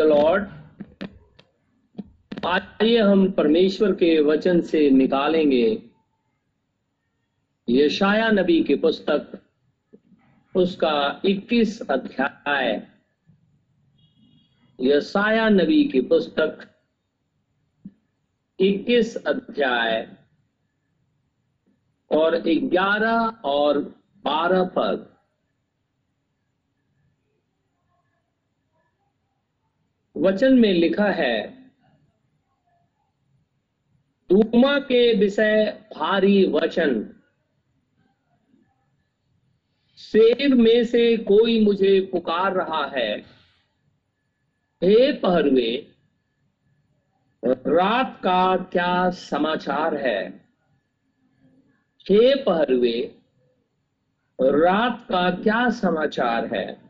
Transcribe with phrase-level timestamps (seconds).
[0.00, 0.48] The Lord
[2.46, 5.82] आइए हम परमेश्वर के वचन से निकालेंगे।
[7.68, 9.42] यशाया नबी की पुस्तक,
[10.56, 12.86] उसका 21 अध्याय।
[14.80, 16.66] यसाया नबी की पुस्तक
[18.60, 20.16] 21 अध्याय
[22.10, 23.78] और 11 और
[24.24, 25.09] 12 पद।
[30.20, 31.60] वचन में लिखा है
[34.30, 37.14] दूमा के विषय भारी वचन।
[39.96, 43.18] सेब में से कोई मुझे पुकार रहा है।
[44.82, 45.92] हे पहरुए,
[47.44, 50.28] रात का क्या समाचार है?
[52.10, 53.14] हे पहरुए,
[54.40, 56.80] रात का क्या समाचार है?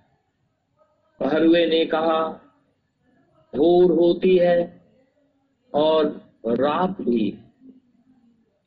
[1.21, 2.47] पहरुए ने कहा
[3.57, 4.83] भोर होती है
[5.75, 6.07] और
[6.47, 7.39] रात भी।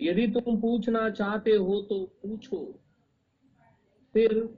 [0.02, 2.80] यदि तुम पूछना चाहते हो तो पूछो।
[4.14, 4.58] फिर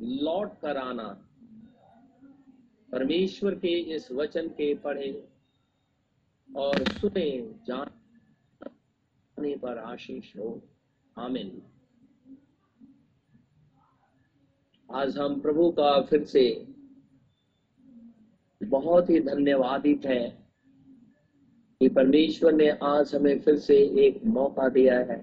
[0.00, 1.22] लौट कर आना।
[2.92, 5.28] परमेश्वर के इस वचन के पढ़े
[6.56, 10.62] और सुने, जाने पर आशीष हो।
[11.18, 11.62] आमिन।
[14.90, 16.75] आज हम प्रभु का फिर से
[18.60, 20.46] बहुत ही धन्यवादित है
[21.80, 23.76] कि परमेश्वर ने आज हमें फिर से
[24.06, 25.16] एक मौका दिया है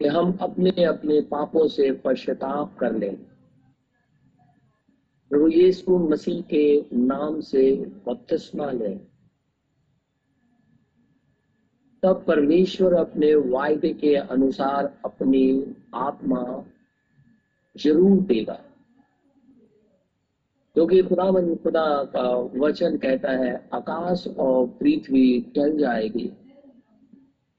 [0.00, 3.16] कि हम अपने अपने पापों से पश्चाताप कर लें।
[5.30, 7.72] प्रभु यीशु मसीह के नाम से
[8.06, 8.98] बपतिस्मा लें।
[12.02, 16.64] तब परमेश्वर अपने वायदे के अनुसार अपनी आत्मा
[17.76, 18.60] ज़रूर देगा।
[20.76, 26.30] क्योंकि खुदा खुदा का वचन कहता है, आकाश और पृथ्वी टल जाएगी।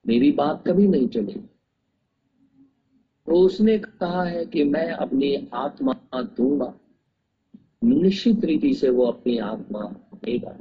[0.06, 1.50] मेरी बात कभी नहीं चलेगी
[3.28, 6.74] तो उसने कहा है कि मैं अपनी आत्मा दूँगा।
[7.84, 9.82] निश्चित रीति से वो अपनी आत्मा
[10.26, 10.58] देगा।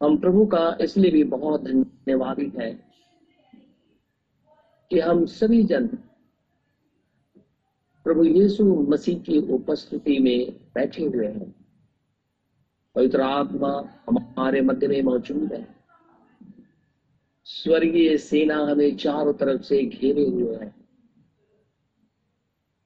[0.00, 2.72] हम प्रभु का इसलिए भी बहुत धन्यवादित है
[4.90, 5.86] कि हम सभी जन
[8.08, 11.54] प्रभु यीशु मसीह की उपस्थिति में बैठे हुए हैं।
[12.94, 15.68] पवित्र आत्मा हमारे मध्य में मौजूद है।
[17.44, 20.74] स्वर्गीय सेना हमें चारों तरफ़ से घेरे हुए है।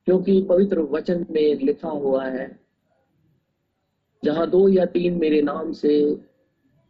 [0.04, 2.60] क्योंकि पवित्र वचन में लिखा हुआ है,
[4.24, 6.18] जहाँ दो या तीन मेरे नाम से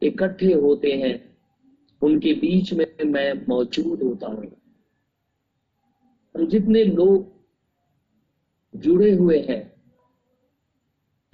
[0.02, 1.36] इकट्ठे होते हैं,
[2.02, 4.52] उनके बीच में मैं मौजूद होता हूँ।
[6.46, 7.41] जितने लोग
[8.76, 9.82] जुड़े हुए हैं।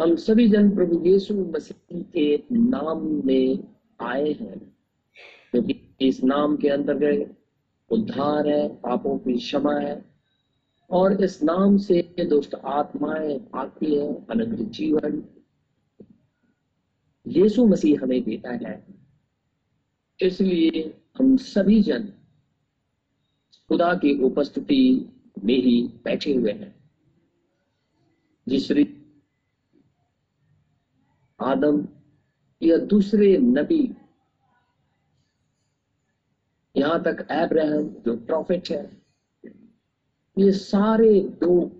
[0.00, 4.76] हम सभी जन प्रभु यीशु मसीह के नाम में आए हैं।
[5.50, 7.36] क्योंकि तो इस नाम के अंतर्गत
[7.90, 10.04] उद्धार है, पापों की क्षमा है,
[10.90, 15.24] और इस नाम से दुष्ट आत्माएँ आती है, अनंत जीवन।
[17.26, 18.86] यीशु मसीह हमें देता है।
[20.22, 22.12] इसलिए हम सभी जन
[23.68, 25.12] खुदा की उपस्थिति
[25.44, 26.77] में ही बैठे हुए हैं।
[28.48, 28.72] जिस
[31.40, 31.88] आदम
[32.62, 33.94] या दूसरे नबी,
[36.76, 39.02] यहाँ तक एब्राहम जो प्रॉफिट है,
[40.38, 41.78] ये सारे लोग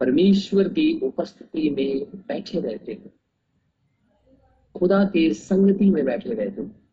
[0.00, 3.12] परमेश्वर की उपस्थिति में बैठे रहते हैं।
[4.78, 6.84] खुदा के संगति में बैठे रहते हैं।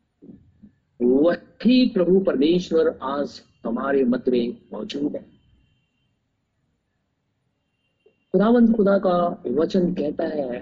[1.02, 5.31] वही प्रभु परमेश्वर आज हमारे मत में मौजूद है।
[8.34, 10.60] खुदावंत खुदा का वचन कहता है,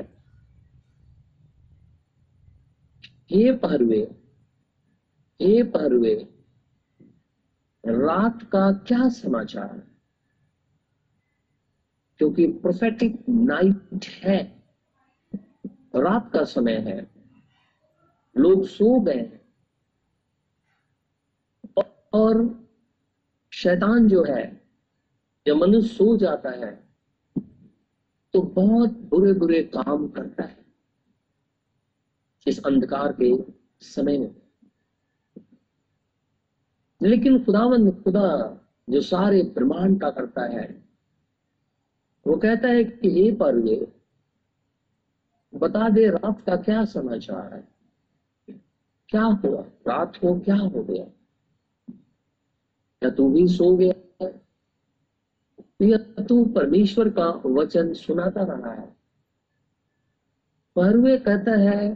[3.31, 4.15] हे पहरुए
[5.41, 6.15] हे पहरुए,
[7.85, 9.77] रात का क्या समाचार?
[12.17, 14.63] क्योंकि प्रोफेटिक नाइट है,
[15.95, 17.11] रात का समय है,
[18.37, 19.39] लोग सो गए
[22.13, 22.67] और
[23.53, 24.61] शैतान जो है
[25.47, 26.88] जब मनुष्य सो जाता है
[28.33, 30.65] तो बहुत बुरे बुरे काम करता है।
[32.47, 34.35] इस अंधकार के समय में।
[37.01, 38.59] लेकिन खुदावन खुदा
[38.89, 40.83] जो सारे ब्रह्मांड का करता है,
[42.27, 43.93] वो कहता है कि हे पर्वे
[45.55, 47.67] बता दे रात का क्या समाचार है?
[49.09, 49.61] क्या हुआ?
[49.61, 51.05] रात को क्या हो गया?
[53.01, 54.08] क्या तू भी सो गया?
[55.81, 58.95] तू परमेश्वर का वचन सुनाता रहा है।
[60.75, 61.87] पहरवे कहता है,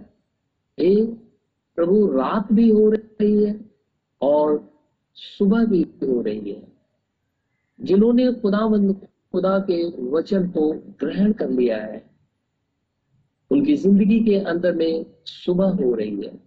[0.80, 1.06] हे
[1.78, 3.70] प्रभु, रात भी हो रही है
[4.22, 4.74] और
[5.14, 6.72] सुबह भी हो रही है।
[7.82, 12.10] जिन्होंने खुदावंद, खुदा के वचन को ग्रहण कर लिया है,
[13.52, 16.40] उनकी ज़िंदगी के अंदर में सुबह हो रही है।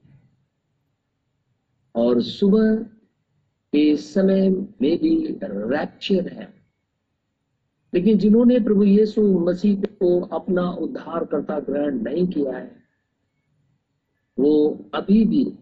[1.95, 2.75] और सुबह
[3.73, 6.56] के समय में भी रैप्चर है।
[7.97, 12.77] लेकिन जिन्होंने प्रभु यीशु मसीह को अपना उद्धार करता ग्रहण नहीं किया है,
[14.39, 15.59] वो अभी भी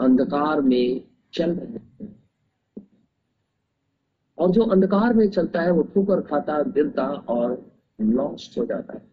[0.00, 2.24] अंधकार में चल रहे हैं।
[4.38, 9.10] और जो अंधकार में चलता है, वो ठोकर खाता, गिरता और लॉस्ट हो जाता है।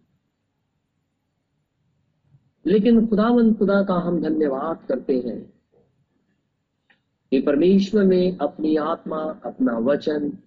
[2.65, 5.53] लेकिन खुदावन खुदा का हम धन्यवाद करते हैं
[7.31, 10.37] कि परमेश्वर ने अपनी आत्मा, अपना वचन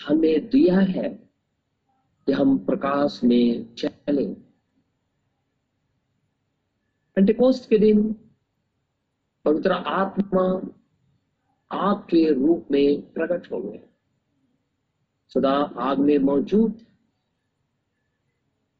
[0.00, 1.08] हमें दिया है
[2.26, 4.26] कि हम प्रकाश में चले।
[7.16, 8.12] पेंटिकोस्ट के दिन
[9.44, 10.44] पवित्र आत्मा
[11.70, 13.80] आग के रूप में प्रकट हो गए।
[15.34, 16.80] सदा आग में मौजूद।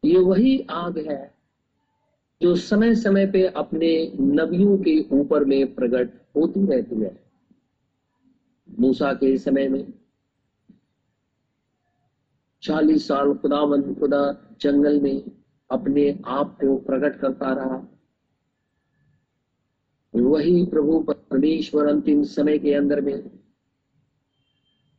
[0.05, 1.35] ये वही आग है
[2.43, 7.25] जो समय समय पे अपने नबियों के ऊपर में प्रकट होती रहती है।
[8.79, 9.93] मूसा के समय में
[12.67, 14.21] चालीस साल खुदा खुदावन खुदा
[14.61, 15.23] जंगल में
[15.71, 17.77] अपने आप को प्रकट करता रहा।
[20.15, 23.29] वही प्रभु परमेश्वर अंतिम समय के अंदर में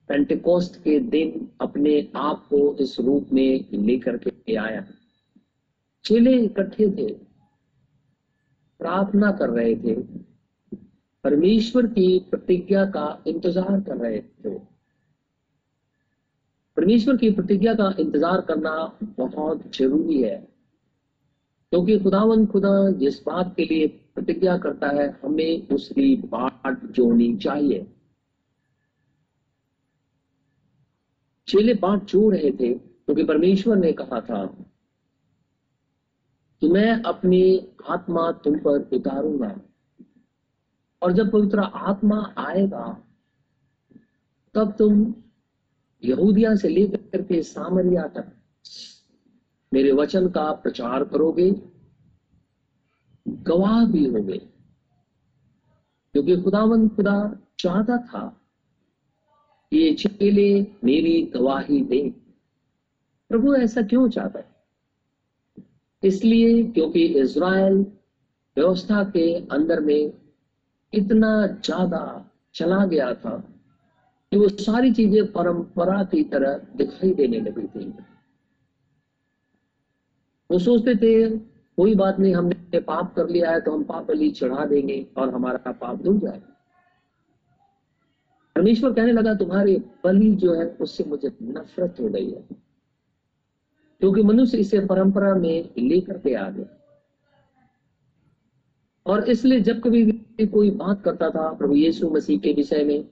[0.09, 4.85] पेंटिकोस्ट के दिन अपने आप को इस रूप में लेकर के आया।
[6.05, 7.13] चेले इकट्ठे थे,
[8.79, 9.95] प्रार्थना कर रहे थे,
[11.23, 14.76] परमेश्वर की प्रतिज्ञा का इंतज़ार कर रहे थे।
[16.77, 20.47] परमेश्वर की प्रतिज्ञा का इंतज़ार करना बहुत ज़रूरी है।
[21.71, 27.87] क्योंकि खुदावन खुदा जिस बात के लिए प्रतिज्ञा करता है, हमें उसकी बाट जोड़नी चाहिए।
[31.47, 34.45] चेले बाट जोड़ रहे थे, क्योंकि तो परमेश्वर ने कहा था
[36.61, 39.59] कि मैं अपनी आत्मा तुम पर उतारूँगा।
[41.01, 43.03] और जब पवित्र आत्मा आएगा,
[44.55, 45.13] तब तुम
[46.03, 48.33] यहूदिया से लेकर के सामरिया तक।
[49.73, 51.61] मेरे वचन का प्रचार करोगे,
[53.27, 54.37] गवाह भी होंगे।
[56.13, 58.41] क्योंकि खुदावन खुदा चाहता था
[59.71, 62.09] कि ये चेले मेरी गवाही दे।
[63.29, 64.55] प्रभु ऐसा क्यों चाहता है?
[66.03, 67.73] इसलिए क्योंकि इज़राइल
[68.57, 70.13] व्यवस्था के अंदर में
[70.93, 73.56] इतना ज़्यादा चला गया था।
[74.31, 77.85] कि वो सारी चीज़ें परंपरा की तरह दिखाई देने लगी थी।
[80.49, 81.37] वो सोचते थे,
[81.77, 85.33] कोई बात नहीं, हमने पाप कर लिया है तो हम पाप बलि चढ़ा देंगे और
[85.33, 86.53] हमारा पाप धुल जाएगा।
[88.55, 92.41] परमेश्वर कहने लगा, तुम्हारे बलि जो है, उससे मुझे नफरत हो गई है,
[94.01, 96.65] क्योंकि मनुष्य इसे परंपरा में लेकर के आ गया।
[99.05, 100.11] और इसलिए जब कभी
[100.47, 103.07] कोई बात करता था, प्रभु यीशु मसीह के विषय में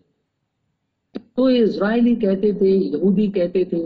[1.17, 3.81] तो इसराइली कहते थे, यहूदी कहते थे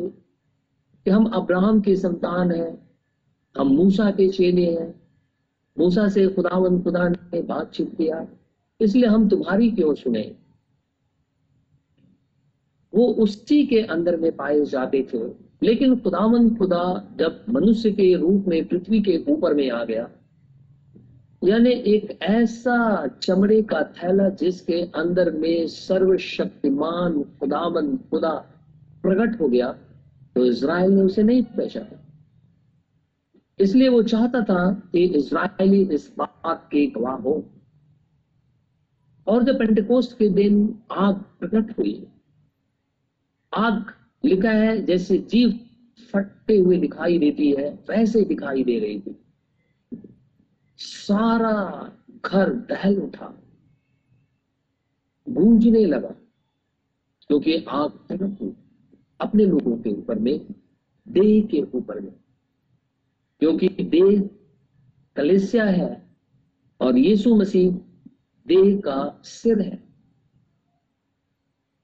[1.06, 2.90] कि हम अब्राहम के संतान हैं,
[3.56, 4.94] हम मूसा के चेले हैं।
[5.78, 8.28] मूसा से खुदावन खुदा ने बातचीत किया,
[8.80, 10.36] इसलिए हम तुम्हारी क्यों सुने?
[12.94, 15.24] वो उसी के अंदर में पाए जाते थे,
[15.64, 16.84] लेकिन खुदावन खुदा
[17.16, 20.10] जब मनुष्य के रूप में पृथ्वी के ऊपर में आ गया
[21.42, 28.34] यानी एक ऐसा चमड़े का थैला जिसके अंदर में सर्वशक्तिमान खुदावन खुदा
[29.04, 29.72] प्रकट हो गया
[30.36, 32.00] तो इज़राइल ने उसे नहीं पहचाना।
[33.60, 37.34] इसलिए वो चाहता था कि इज़राइली इस बात के गवाह हो।
[39.28, 42.08] और जब पेंटिकोस्ट के दिन आग प्रकट हुई,
[43.54, 43.92] आग
[44.24, 45.60] लिखा है, जैसे जीव
[46.14, 49.16] फटते हुए दिखाई देती है, वैसे दिखाई दे रही थी।
[51.10, 51.56] सारा
[52.26, 53.28] घर दहल उठा।
[55.30, 56.10] गूंजने लगा,
[57.28, 57.58] क्योंकि
[58.12, 58.56] हुई
[59.20, 60.46] अपने लोगों के ऊपर में,
[61.08, 62.14] देह के ऊपर में।
[63.40, 64.30] क्योंकि देह
[65.16, 66.16] कलेसिया है
[66.82, 67.72] और यीशु मसीह
[68.48, 69.84] देह का सिर है।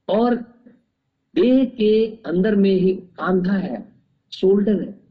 [0.10, 0.36] और
[1.36, 3.96] देह के अंदर में ही कांधा है,
[4.32, 5.02] शोल्डर है।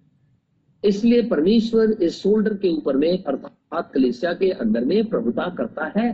[0.85, 6.11] इसलिए परमेश्वर इस शोल्डर के ऊपर में, अर्थात कलेसिया के अंदर में प्रभुता करता है,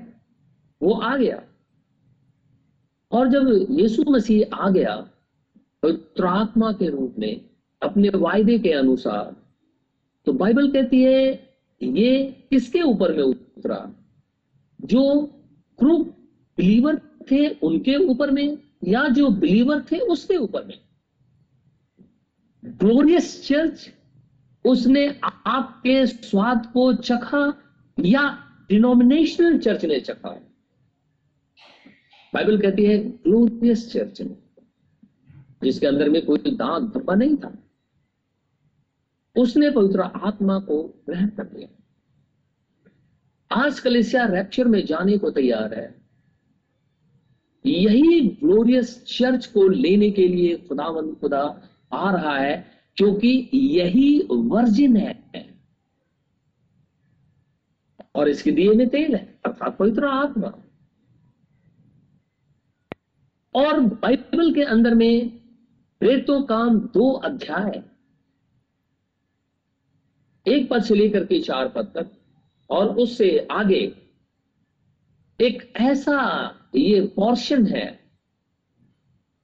[0.81, 1.43] वो आ गया।
[3.12, 4.97] और जब यीशु मसीह आ गया
[5.83, 7.40] तो आत्मा के रूप में,
[7.83, 9.37] अपने वायदे के अनुसार
[10.26, 11.49] तो बाइबल कहती है,
[11.83, 13.95] ये किसके ऊपर में उतरा?
[14.81, 15.26] जो
[15.79, 15.99] क्रू
[16.59, 17.00] बिलीवर
[17.31, 20.79] थे उनके ऊपर में, या जो बिलीवर थे उसके ऊपर में?
[22.64, 23.88] ग्लोरियस चर्च
[24.64, 27.62] उसने आपके स्वाद को चखा
[28.00, 28.38] या
[28.69, 30.31] डिनोमिनेशनल चर्च ने चखा?
[32.35, 34.37] बाइबल कहती है ग्लोरियस चर्च ने।
[35.62, 37.55] जिसके अंदर में कोई दांत धब्बा नहीं था।
[39.37, 41.76] उसने पवित्र आत्मा को ग्रहण कर लिया।
[43.52, 46.00] आज कलिसिया रैप्चर में जाने को तैयार है।
[47.67, 51.62] यही ग्लोरियस चर्च को लेने के लिए खुदावन खुदा
[51.93, 55.12] आ रहा है। क्योंकि यही वर्जिन है।
[58.14, 60.49] और इसके दिए में तेल है, अर्थात पवित्र आत्मा।
[63.54, 65.28] और बाइबल के अंदर में
[66.00, 67.83] प्रेतों काम दो अध्याय
[70.47, 72.11] एक पद से लेकर के चार पद तक,
[72.71, 73.80] और उससे आगे
[75.40, 76.21] एक ऐसा
[76.76, 78.00] ये पोर्शन है,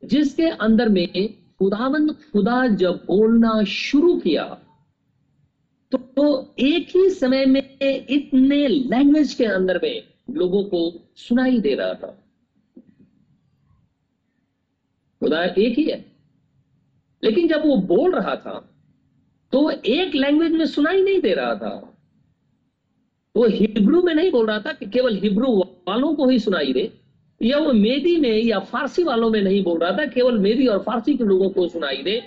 [0.02, 4.44] जिसके अंदर में खुदावंद खुदा जब बोलना शुरू किया
[5.92, 10.80] तो एक ही समय में इतने लैंग्वेज के अंदर में लोगों को
[11.16, 12.10] सुनाई दे रहा था।
[15.22, 15.98] खुदा एक ही है।
[17.22, 18.58] लेकिन जब वो बोल रहा था
[19.52, 21.75] तो एक लैंग्वेज में सुनाई नहीं दे रहा था।
[23.34, 25.52] वो हिब्रू में नहीं बोल रहा था कि केवल हिब्रू
[25.88, 26.92] वालों को ही सुनाई दे।
[27.40, 30.83] या वो मेदी में या फारसी वालों में नहीं बोल रहा था, केवल मेदी और
[30.83, 32.23] फारसी के लोगों को सुनाई दे।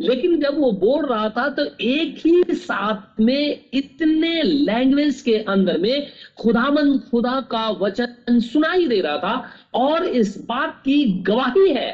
[0.00, 5.78] लेकिन जब वो बोल रहा था तो एक ही साथ में इतने लैंग्वेज के अंदर
[5.78, 6.06] में
[6.38, 11.92] खुदामंद खुदा का वचन सुनाई दे रहा था, और इस बात की गवाही है।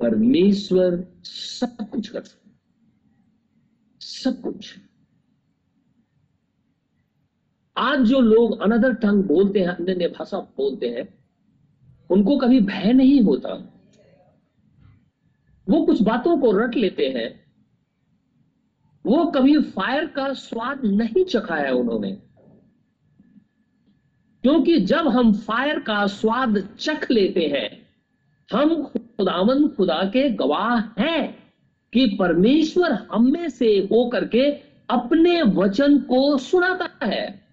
[0.00, 2.40] परमेश्वर सब कुछ कर सकता
[4.00, 4.74] सब कुछ।
[7.76, 11.18] आज जो लोग अनदर टंग बोलते हैं अन्य अन्य भाषा बोलते हैं,
[12.10, 13.70] उनको कभी भय नहीं होता।
[15.68, 17.44] वो कुछ बातों को रट लेते हैं।
[19.06, 22.12] वो कभी फायर का स्वाद नहीं चखा है उन्होंने।
[24.42, 27.86] क्योंकि जब हम फायर का स्वाद चख लेते हैं,
[28.52, 31.52] हम खुदावन खुदा के गवाह हैं
[31.92, 34.50] कि परमेश्वर हम में से होकर के
[34.90, 37.43] अपने वचन को सुनाता है।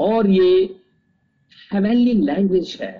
[0.00, 0.76] और ये
[1.72, 2.92] हेवनली लैंग्वेज है,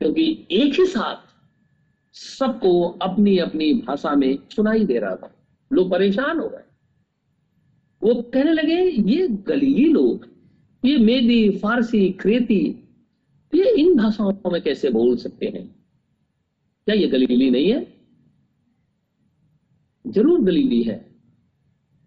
[0.00, 1.28] क्योंकि एक ही साथ
[2.14, 5.34] सबको अपनी अपनी भाषा में सुनाई दे रहा था।
[5.70, 6.64] लोग परेशान हो गए।
[8.02, 8.82] वो कहने लगे,
[9.12, 10.26] ये गलीली लोग,
[10.84, 12.64] ये मेदी, फारसी, क्रेती,
[13.52, 15.66] ये इन भाषाओं में कैसे बोल सकते हैं?
[16.86, 17.86] क्या ये गलीली नहीं है?
[20.04, 21.09] ज़रूर गलीली है।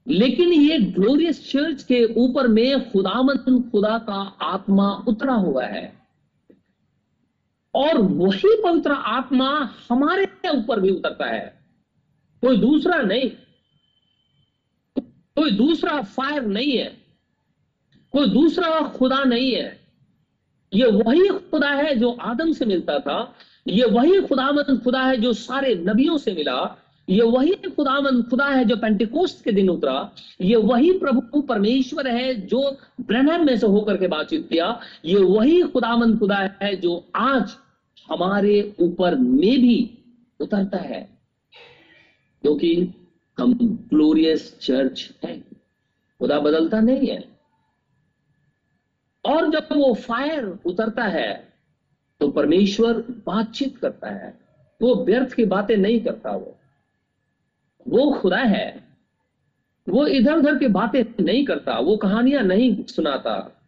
[0.07, 6.07] लेकिन ये ग्लोरियस चर्च के ऊपर में खुदामंद, खुदा का आत्मा उतरा हुआ है।
[7.75, 10.24] और वही पवित्र आत्मा हमारे
[10.55, 11.60] ऊपर भी उतरता है।
[12.41, 13.31] कोई दूसरा नहीं।
[15.36, 17.03] कोई दूसरा फायर नहीं है।
[18.12, 19.79] कोई दूसरा खुदा नहीं है।
[20.74, 23.36] ये वही खुदा है जो आदम से मिलता था।
[23.67, 26.77] ये वही खुदामंद, खुदा है जो सारे नबियों से मिला।
[27.13, 32.34] ये वही खुदामंद खुदा है जो पेंटिकोस्ट के दिन उतरा। ये वही प्रभु परमेश्वर है
[32.34, 37.55] जो ब्रहण में से होकर के बातचीत किया। ये वही खुदामंद खुदा है जो आज
[38.12, 39.98] हमारे ऊपर में भी
[40.39, 41.10] उतरता है।
[42.41, 42.93] क्योंकि
[43.39, 43.53] हम
[43.93, 45.39] ग्लोरियस चर्च है।
[46.20, 47.24] खुदा बदलता नहीं है।
[49.25, 51.53] और जब वो फायर उतरता है
[52.20, 52.93] तो परमेश्वर
[53.27, 54.39] बातचीत करता है।
[54.82, 56.58] वो व्यर्थ की बातें नहीं करता वो।
[57.88, 58.84] वो खुदा है।
[59.90, 63.62] वो इधर उधर की बातें नहीं करता, वो कहानियाँ नहीं सुनाता।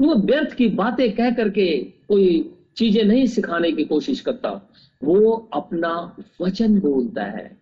[0.00, 4.70] वो व्यर्थ की बातें कह करके कोई चीज़ें नहीं सिखाने की कोशिश करता।
[5.04, 7.58] वो अपना वचन बोलता है।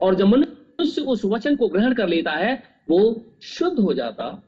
[0.00, 4.42] और जब मनुष्य उस वचन को ग्रहण कर लेता है, वो शुद्ध हो जाता।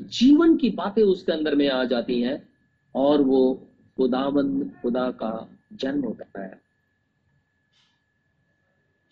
[0.00, 2.48] जीवन की बातें उसके अंदर में आ जाती हैं
[2.94, 3.54] और वो
[3.96, 6.69] खुदाबंद खुदा का जन्म होता है।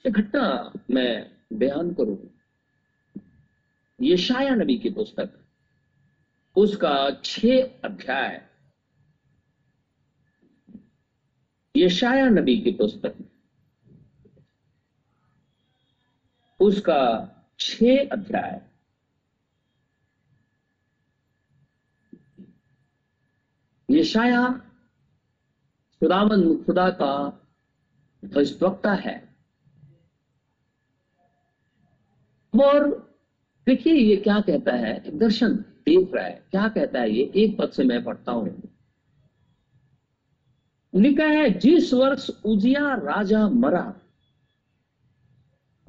[0.07, 2.19] घटना मैं बयान करूँ।
[4.03, 5.45] यशाया नबी की पुस्तक,
[6.57, 7.47] उसका छ
[7.85, 8.49] अध्याय।
[11.77, 13.15] यशाया नबी की पुस्तक,
[16.61, 17.01] उसका
[17.59, 18.61] छ अध्याय।
[23.91, 24.49] यशाया
[26.01, 27.15] खुदावन खुदा का
[28.25, 29.28] भविष्यवक्ता है।
[32.55, 33.09] और
[33.67, 35.53] देखिए ये क्या कहता है दर्शन
[35.87, 37.33] देख रहा है, क्या कहता है ये?
[37.37, 38.69] एक पद से मैं पढ़ता हूँ।
[40.95, 43.95] लिखा है, जिस वर्ष उजिया राजा मरा,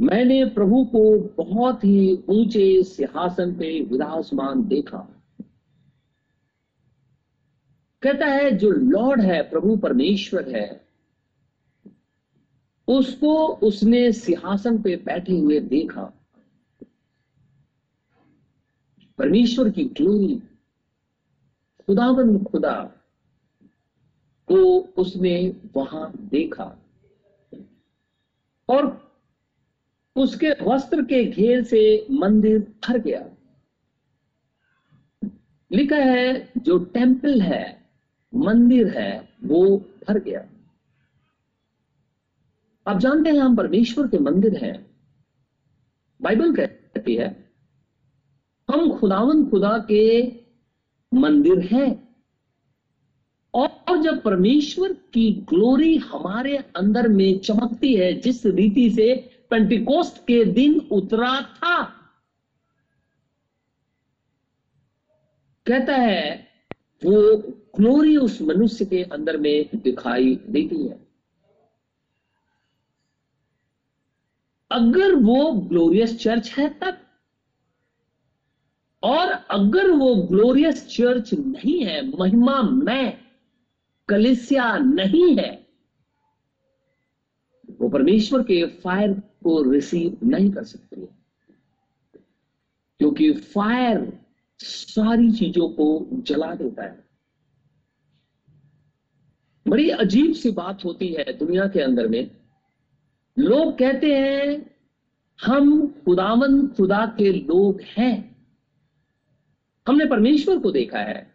[0.02, 4.98] मैंने प्रभु को बहुत ही ऊँचे सिंहासन पे विराजमान देखा।
[8.02, 10.88] कहता है, जो लॉर्ड है, प्रभु परमेश्वर है,
[12.88, 16.19] उसको उसने सिंहासन पे बैठे हुए देखा।
[19.20, 20.40] परमेश्वर की ग्लोरी
[21.86, 22.84] खुदावन खुदा
[24.48, 26.78] को उसने वहाँ देखा।
[28.70, 29.12] और
[30.16, 33.30] उसके वस्त्र के घेर से मंदिर भर गया।
[35.72, 37.90] लिखा है, जो टेंपल है,
[38.36, 40.50] मंदिर है, वो भर गया।
[42.88, 44.92] आप जानते हैं, हम परमेश्वर के मंदिर हैं।
[46.22, 47.49] बाइबल कहती है
[48.70, 50.28] हम खुदावन खुदा के
[51.14, 52.10] मंदिर हैं।
[53.54, 60.46] और जब परमेश्वर की ग्लोरी हमारे अंदर में चमकती है, जिस रीति से पेंटिकोस्ट के
[60.46, 61.84] दिन उतरा था,
[65.66, 66.48] कहता है,
[67.06, 67.38] वो
[67.80, 71.08] ग्लोरी उस मनुष्य के अंदर में दिखाई देती है।
[74.72, 76.98] अगर वो ग्लोरियस चर्च है, तब
[79.04, 83.18] और अगर वो ग्लोरियस चर्च नहीं है, महिमा में
[84.10, 85.68] कलिसिया नहीं है,
[87.80, 91.08] वो परमेश्वर के फायर को रिसीव नहीं कर सकते।
[93.00, 94.20] क्योंकि फायर
[94.60, 97.06] सारी चीज़ों को जला देता है।
[99.68, 102.32] बड़ी अजीब सी बात होती है दुनिया के अंदर में।
[103.40, 104.76] लोग कहते हैं,
[105.46, 108.29] हम खुदावन खुदा के लोग हैं।
[109.90, 111.32] हमने परमेश्वर को देखा है।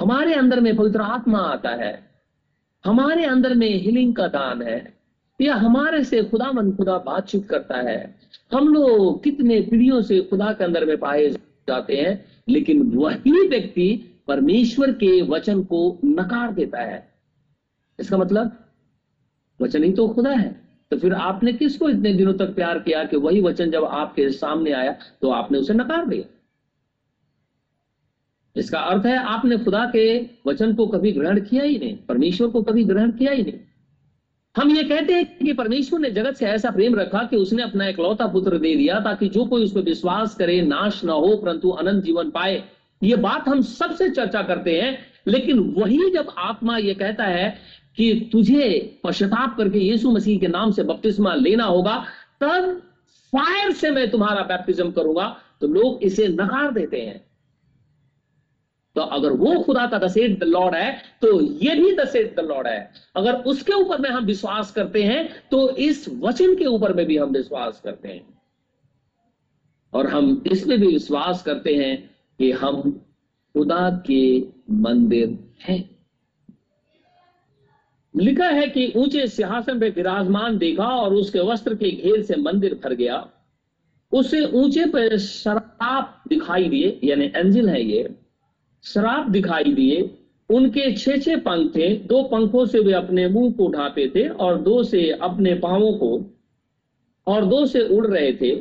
[0.00, 2.10] हमारे अंदर में पवित्र आत्मा आता है।
[2.84, 4.94] हमारे अंदर में हीलिंग का दान है।
[5.40, 8.16] या हमारे से खुदा मन खुदा बातचीत करता है।
[8.52, 14.20] हम लोग कितने पीढ़ियों से खुदा के अंदर में पाए जाते हैं, लेकिन वही व्यक्ति
[14.28, 17.08] परमेश्वर के वचन को नकार देता है।
[18.00, 18.64] इसका मतलब
[19.60, 20.60] वचन ही तो खुदा है।
[20.90, 24.72] तो फिर आपने किसको इतने दिनों तक प्यार किया कि वही वचन जब आपके सामने
[24.72, 26.33] आया तो आपने उसे नकार दिया?
[28.56, 30.04] इसका अर्थ है आपने खुदा के
[30.46, 33.58] वचन को कभी ग्रहण किया ही नहीं, परमेश्वर को कभी ग्रहण किया ही नहीं।
[34.54, 37.86] हम ये कहते हैं कि परमेश्वर ने जगत से ऐसा प्रेम रखा कि उसने अपना
[37.88, 41.70] इकलौता पुत्र दे दिया ताकि जो कोई उस पर विश्वास करे, नाश ना हो, परंतु
[41.70, 42.62] अनंत जीवन पाए।
[43.02, 47.48] ये बात हम सबसे चर्चा करते हैं, लेकिन वही जब आत्मा ये कहता है
[47.98, 52.04] कि तुझे पश्चाताप करके यीशु मसीह के नाम से बपतिस्मा लेना होगा,
[52.40, 52.80] तब
[53.32, 57.23] फायर से मैं तुम्हारा बैप्टिज्म करूँगा तो लोग इसे नकार देते हैं।
[58.96, 62.66] तो अगर वो खुदा का दसेट द लॉर्ड है तो ये भी दसेट द लॉर्ड
[62.66, 67.04] है। अगर उसके ऊपर में हम विश्वास करते हैं तो इस वचन के ऊपर में
[67.06, 68.22] भी हम विश्वास करते हैं।
[69.92, 71.96] और हम इसमें भी विश्वास करते हैं
[72.40, 72.80] कि हम
[73.54, 74.38] खुदा के
[74.82, 75.82] मंदिर हैं।
[78.14, 82.74] लिखा है कि ऊँचे सिंहासन पे विराजमान देखा और उसके वस्त्र के घेर से मंदिर
[82.84, 83.26] भर गया।
[84.12, 88.02] उसे ऊँचे पर शराब दिखाई दिए, यानी एंजिल है ये।
[88.84, 90.00] शराब दिखाई दिए।
[90.50, 94.60] उनके छह छह पंख थे। दो पंखों से वे अपने मुँह को ढापे थे और
[94.60, 96.10] दो से अपने पांवों को
[97.26, 98.54] और दो से उड़ रहे थे।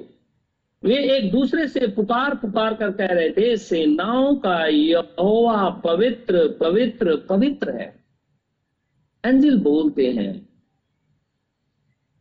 [0.83, 7.15] वे एक दूसरे से पुकार पुकार कर कह रहे थे सेनाओं का यहोवा पवित्र पवित्र
[7.29, 7.93] पवित्र है।
[9.23, 10.49] एंजिल बोलते हैं,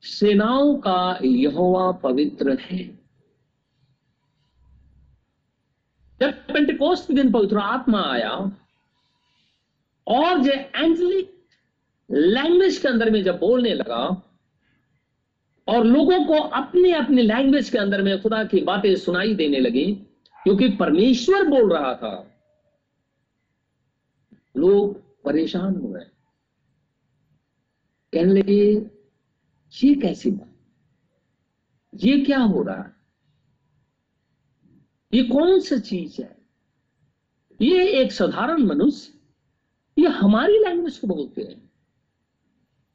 [0.02, 3.01] सेनाओं का यहोवा पवित्र है।
[6.22, 8.30] जब पेंटिकोस्ट के दिन पवित्र आत्मा आया,
[10.06, 11.32] और जो एंजलिक
[12.11, 14.04] लैंग्वेज के अंदर में जब बोलने लगा,
[15.68, 19.92] और लोगों को अपने अपने लैंग्वेज के अंदर में खुदा की बातें सुनाई देने लगी,
[20.37, 22.14] क्योंकि परमेश्वर बोल रहा था,
[24.56, 26.00] लोग परेशान हुए
[28.12, 28.90] कहने लगे,
[29.74, 30.48] ये कैसी बात?
[31.94, 33.01] ये क्या हो रहा है?
[35.14, 36.37] ये कौन सा चीज़ है?
[37.62, 39.12] ये एक साधारण मनुष्य,
[40.03, 41.70] ये हमारी लैंग्वेज को बोलते हैं।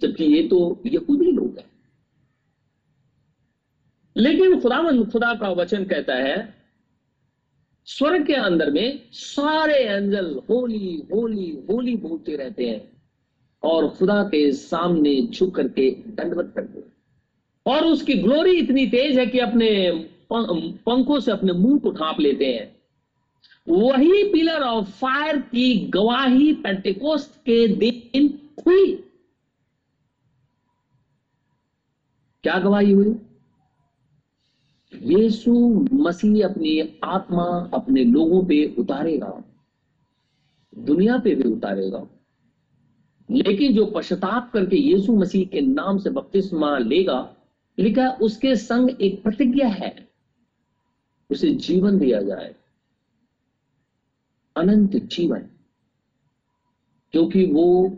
[0.01, 1.71] जबकि ये तो यहूदी लोग हैं।
[4.17, 6.57] लेकिन खुदा खुदा का वचन कहता है,
[7.85, 13.01] स्वर्ग के अंदर में सारे एंजल होली होली होली बोलते रहते हैं
[13.63, 16.93] और खुदा के सामने झुक करके दंडवत करते हैं।
[17.65, 19.91] और उसकी ग्लोरी इतनी तेज है कि अपने
[20.33, 22.77] पंखों से अपने मुँह को ढांप लेते हैं।
[23.69, 28.95] वही पिलर ऑफ़ फायर की गवाही पेंटिकोस्ट के दिन हुई।
[32.43, 33.15] क्या गवाही हुई?
[35.01, 39.43] यीशु मसीह अपनी आत्मा अपने लोगों पे उतारेगा।
[40.77, 42.07] दुनिया पे भी उतारेगा।
[43.31, 47.35] लेकिन जो पश्चाताप करके यीशु मसीह के नाम से बपतिस्मा लेगा,
[47.79, 50.06] लिखा उसके संग एक प्रतिज्ञा है।
[51.29, 52.55] उसे जीवन दिया जाए।
[54.55, 55.49] अनंत जीवन।
[57.11, 57.89] क्योंकि वो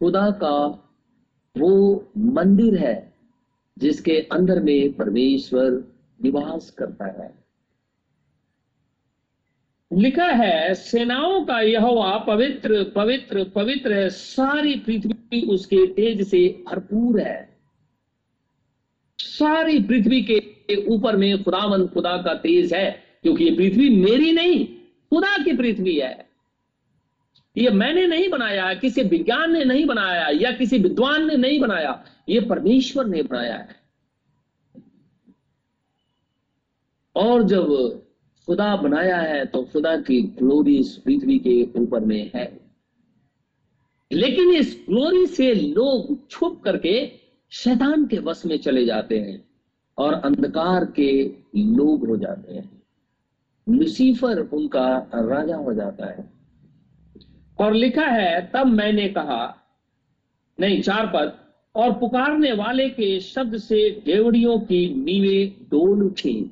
[0.00, 0.56] खुदा का
[1.58, 3.14] वो मंदिर है,
[3.78, 7.44] जिसके अंदर में परमेश्वर निवास करता है।
[9.92, 11.82] लिखा है, सेनाओं का यह
[12.26, 17.53] पवित्र पवित्र पवित्र है, सारी पृथ्वी उसके तेज से भरपूर है।
[19.18, 24.66] सारी पृथ्वी के ऊपर में खुदावन खुदा का तेज है, क्योंकि ये पृथ्वी मेरी नहीं,
[25.10, 26.28] खुदा की पृथ्वी है।
[27.56, 32.04] ये मैंने नहीं बनाया, किसी विज्ञान ने नहीं बनाया, या किसी विद्वान ने नहीं बनाया,
[32.28, 33.84] ये परमेश्वर ने बनाया है।
[37.16, 37.66] और जब
[38.46, 42.60] खुदा बनाया है तो खुदा की ग्लोरी इस पृथ्वी के ऊपर में है।
[44.12, 47.23] लेकिन इस ग्लोरी से लोग छुप करके
[47.54, 49.44] शैतान के वश में चले जाते हैं
[49.98, 52.82] और अंधकार के लोग हो जाते हैं।
[53.68, 56.30] लुसीफर उनका राजा हो जाता है।
[57.60, 59.56] और लिखा है, तब मैंने कहा,
[60.60, 61.38] नहीं, चार पद,
[61.74, 66.50] और पुकारने वाले के शब्द से डेवड़ियों की नीवे डोल उठी।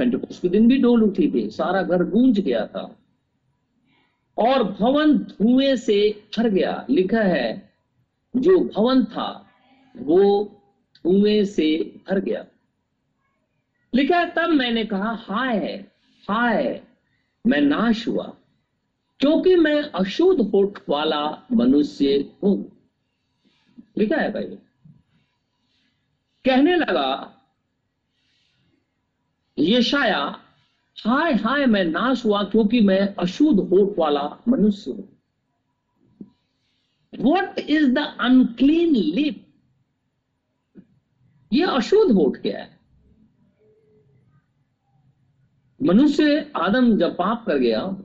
[0.00, 2.96] के दिन भी डोल उठी थी, सारा घर गूंज गया था।
[4.38, 7.72] और भवन धुएँ से भर गया। लिखा है,
[8.36, 9.46] जो भवन था
[9.96, 10.44] वो
[10.96, 12.46] धुएँ से भर गया।
[13.94, 15.56] लिखा है, तब मैंने कहा, हाय
[16.28, 16.82] हाय
[17.46, 18.36] मैं नाश हुआ,
[19.20, 22.72] क्योंकि मैं अशुद्ध होठ वाला मनुष्य हूँ।
[23.98, 24.58] लिखा है भाई।
[26.44, 27.36] कहने लगा
[29.58, 30.40] ये शाया
[31.04, 35.16] हाय हाय, मैं नाश हुआ क्योंकि मैं अशुद्ध होठ वाला मनुष्य हूँ।
[37.18, 39.49] What is the unclean lip
[41.52, 42.78] ये अशुद्ध होठ गया है।
[45.82, 47.96] मनुष्य आदम जब पाप कर गया,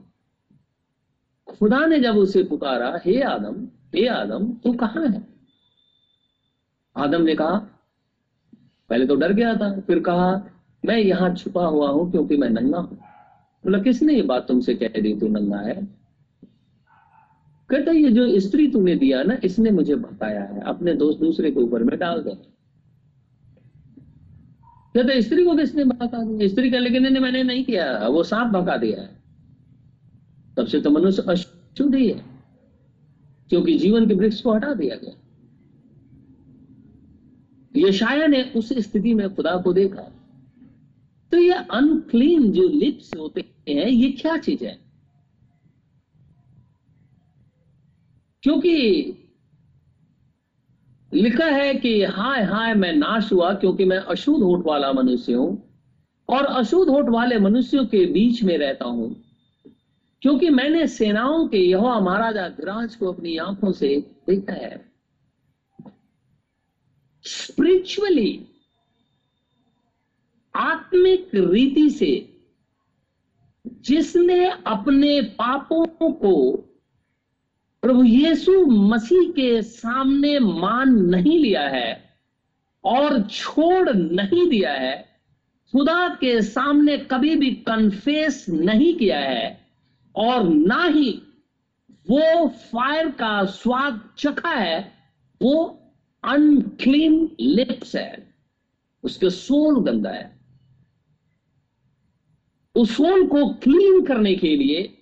[1.48, 5.26] खुदा ने जब उसे पुकारा, हे आदम हे आदम, तू कहाँ है?
[6.96, 7.58] आदम ने कहा,
[8.90, 10.50] पहले तो डर गया था, फिर कहा,
[10.84, 12.96] मैं यहाँ छुपा हुआ हूँ क्योंकि मैं नंगा हूँ।
[13.64, 15.88] बोला, किसने ये बात तुमसे कह दी, तू नंगा है?
[17.70, 21.60] कहता, ये जो स्त्री तूने दिया ना, इसने मुझे बताया है, अपने दोस्त दूसरे के
[21.60, 22.55] ऊपर में डाल दे।
[24.96, 26.48] कहते स्त्री को किसने भगा दिया?
[26.48, 29.22] स्त्री का लेकिन मैंने नहीं किया। वो सांप भगा दिया है।
[30.56, 32.24] तब से तो मनुष्य अशुद्ध ही है,
[33.48, 35.14] क्योंकि जीवन के वृक्ष को हटा दिया गया।
[37.76, 40.02] यशाया ने उस स्थिति में खुदा को देखा।
[41.32, 44.78] तो ये अनक्लीन जो लिप्स होते हैं, ये क्या चीज़ है?
[48.42, 48.72] क्योंकि
[51.16, 55.62] लिखा है कि हाय हाय मैं नाश हुआ क्योंकि मैं अशुद्ध होठ वाला मनुष्य हूँ
[56.28, 59.22] और अशुद्ध होठ वाले मनुष्यों के बीच में रहता हूँ।
[60.22, 63.96] क्योंकि मैंने सेनाओं के यह महाराजा धिराज को अपनी आँखों से
[64.28, 64.92] देखा है।
[67.24, 68.46] स्पिरिचुअली
[70.56, 72.36] आत्मिक रीति से
[73.66, 76.64] जिसने अपने पापों को
[77.86, 82.10] प्रभु यीशु मसीह के सामने मान नहीं लिया है
[82.84, 85.20] और छोड़ नहीं दिया है।
[85.72, 89.60] खुदा के सामने कभी भी कन्फेस नहीं किया है
[90.16, 91.22] और ना ही
[92.10, 94.92] वो फायर का स्वाद चखा है,
[95.42, 95.82] वो
[96.24, 98.34] अनक्लीन लिप्स है।
[99.04, 100.40] उसके सोल गंदा है।
[102.74, 104.95] उस सोल को क्लीन करने के लिए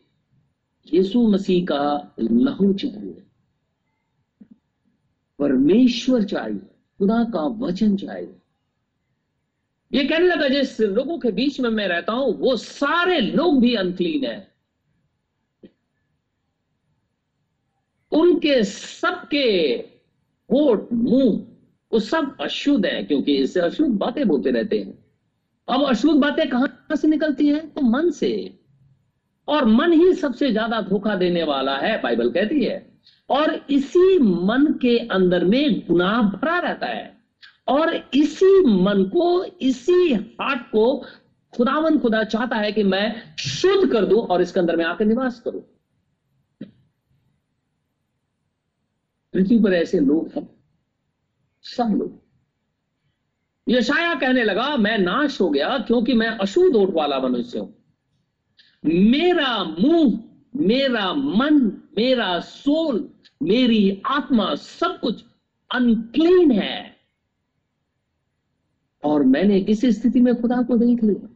[0.92, 3.22] यीशु मसीह का लहू चाहिए
[5.38, 6.58] परमेश्वर चाहिए
[6.98, 8.34] खुदा का वचन चाहिए
[9.92, 13.74] ये कहने लगा, जिस लोगों के बीच में मैं रहता हूँ, वो सारे लोग भी
[13.74, 14.54] अनक्लीन है।
[18.12, 19.72] उनके सबके
[20.52, 21.46] होठ, मुँह,
[21.92, 25.04] वो सब अशुद्ध है, क्योंकि इससे अशुद्ध बातें बोलते रहते हैं।
[25.68, 27.74] अब अशुद्ध बातें कहाँ से निकलती हैं?
[27.74, 28.60] तो मन से।
[29.48, 32.94] और मन ही सबसे ज़्यादा धोखा देने वाला है, बाइबल कहती है।
[33.30, 37.12] और इसी मन के अंदर में गुनाह भरा रहता है।
[37.68, 41.04] और इसी मन को, इसी हार्ट को
[41.52, 45.40] खुदावन खुदा चाहता है कि मैं शुद्ध कर दूँ और इसके अंदर में आकर निवास
[45.40, 45.62] करूँ।
[49.34, 50.48] पृथ्वी पर ऐसे लोग हैं,
[51.64, 52.20] सब लोग।
[53.66, 57.83] यशाया कहने लगा, मैं नाश हो गया क्योंकि मैं अशुद्ध ओट वाला मनुष्य हूँ।
[58.84, 60.18] मेरा मुँह,
[60.56, 61.60] मेरा मन,
[61.96, 63.08] मेरा सोल,
[63.42, 65.24] मेरी आत्मा सब कुछ
[65.74, 66.96] अनक्लीन है।
[69.04, 71.28] और मैंने इस स्थिति में खुदा को देख लिया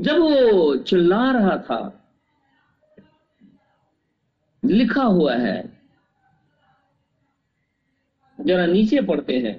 [0.00, 1.78] जब वो चिल्ला रहा था,
[4.64, 5.80] लिखा हुआ है,
[8.40, 9.56] जरा नीचे पढ़ते हैं।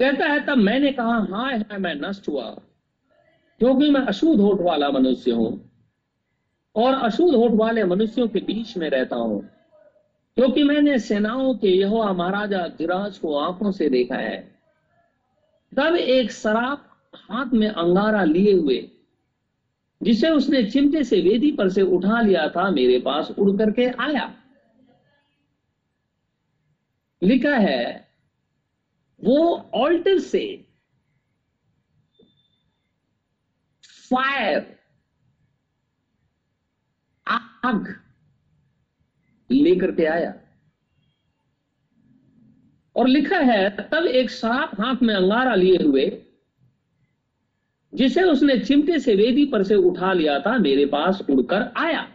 [0.00, 2.60] कहता है, तब मैंने कहा हाँ है मैं नष्ट हुआ।
[3.64, 5.70] क्योंकि मैं अशुद्ध होठ वाला मनुष्य हूँ
[6.76, 9.48] और अशुद्ध होठ वाले मनुष्यों के बीच में रहता हूँ।
[10.36, 14.58] क्योंकि मैंने सेनाओं के यहोवा महाराजा गिराज को आँखों से देखा है।
[15.76, 18.90] तब एक शराब हाथ में अंगारा लिए हुए,
[20.02, 24.34] जिसे उसने चिमटे से वेदी पर से उठा लिया था, मेरे पास उड़ करके आया।
[27.22, 28.08] लिखा है,
[29.24, 30.66] वो ऑल्टर से
[34.14, 34.74] फायर
[37.26, 37.94] आग
[39.50, 40.32] लेकर के आया।
[42.96, 46.06] और लिखा है, तब एक सांप हाथ में अंगारा लिए हुए,
[47.92, 52.08] जिसे उसने चिमटे से वेदी पर से उठा लिया था, मेरे पास उड़कर आया।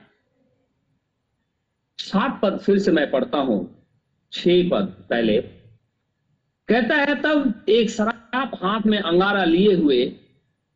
[1.99, 3.59] सात पद फिर से मैं पढ़ता हूँ,
[4.31, 5.41] छह पद पहले।
[6.69, 10.05] कहता है, तब एक शराब हाथ में अंगारा लिए हुए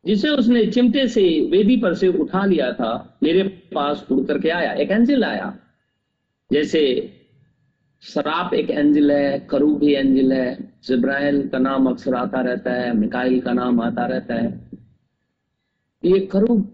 [0.06, 3.42] जिसे उसने चिमटे से वेदी पर से उठा लिया था, मेरे
[3.74, 5.58] पास उड़ करके आया, एक एंजिल आया।
[6.52, 7.10] जैसे
[8.00, 12.96] शराब एक एंजिल है, करू भी एंजिल है, जिब्राइल का नाम अक्सर आता रहता है,
[12.96, 14.70] मिकाइल का नाम आता रहता है।
[16.04, 16.68] ये करू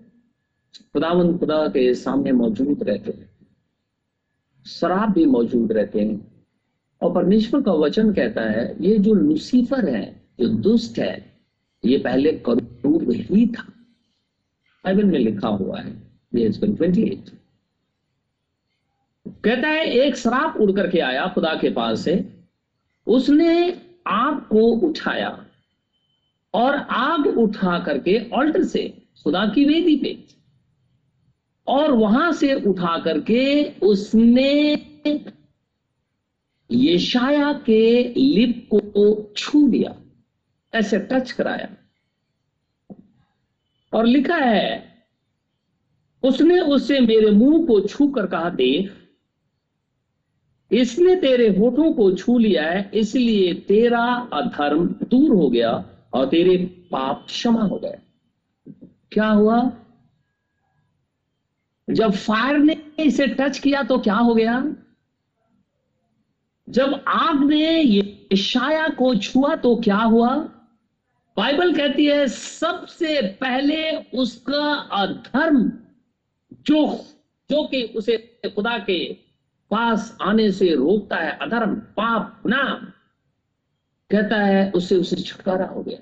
[0.93, 3.31] खुदावन खुदा के सामने मौजूद रहते हैं।
[4.67, 6.45] शराब भी मौजूद रहते हैं।
[7.03, 11.31] और परमेश्वर का वचन कहता है, ये जो लुसीफर है, जो दुष्ट है,
[11.85, 12.33] ये पहले
[12.83, 13.63] करूब ही था
[14.85, 15.93] बाइबल में लिखा हुआ है।
[16.35, 17.31] ट्वेंटी एट
[19.45, 22.45] कहता है, एक श्राप उड़ करके आया खुदा के पास से।
[23.07, 23.73] उसने
[24.07, 25.47] आग को उठाया
[26.55, 30.25] और आग उठा करके ऑल्टर से खुदा की वेदी पे।
[31.67, 34.75] और वहाँ से उठा करके उसने
[36.71, 39.97] येशाया के लिप को छू लिया।
[40.75, 41.77] ऐसे टच कराया।
[43.93, 44.89] और लिखा है,
[46.23, 48.93] उसने उससे मेरे मुँह को छू कर कहा, देख,
[50.71, 55.73] इसने तेरे होठों को छू लिया है, इसलिए तेरा अधर्म दूर हो गया
[56.13, 56.57] और तेरे
[56.91, 57.99] पाप क्षमा हो गए।
[59.13, 59.61] क्या हुआ?
[61.89, 64.63] जब फायर ने इसे टच किया तो क्या हो गया?
[66.69, 70.31] जब आग ने ये शाया को छुआ तो क्या हुआ?
[71.37, 75.73] बाइबल कहती है, सबसे पहले उसका अधर्म
[76.53, 77.07] जो
[77.51, 79.15] जो कि उसे खुदा के
[79.71, 82.93] पास आने से रोकता है, अधर्म, पाप ना
[84.11, 85.99] कहता है उससे उसे छुटकारा हो गया।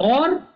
[0.00, 0.54] और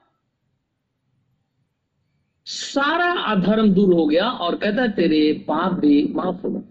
[2.46, 6.62] सारा अधर्म दूर हो गया और कहता है, तेरे पाप भी माफ़ हो गए।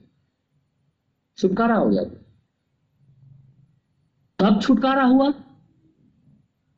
[1.38, 2.04] छुटकारा हो गया।
[4.40, 5.34] कब छुटकारा हुआ।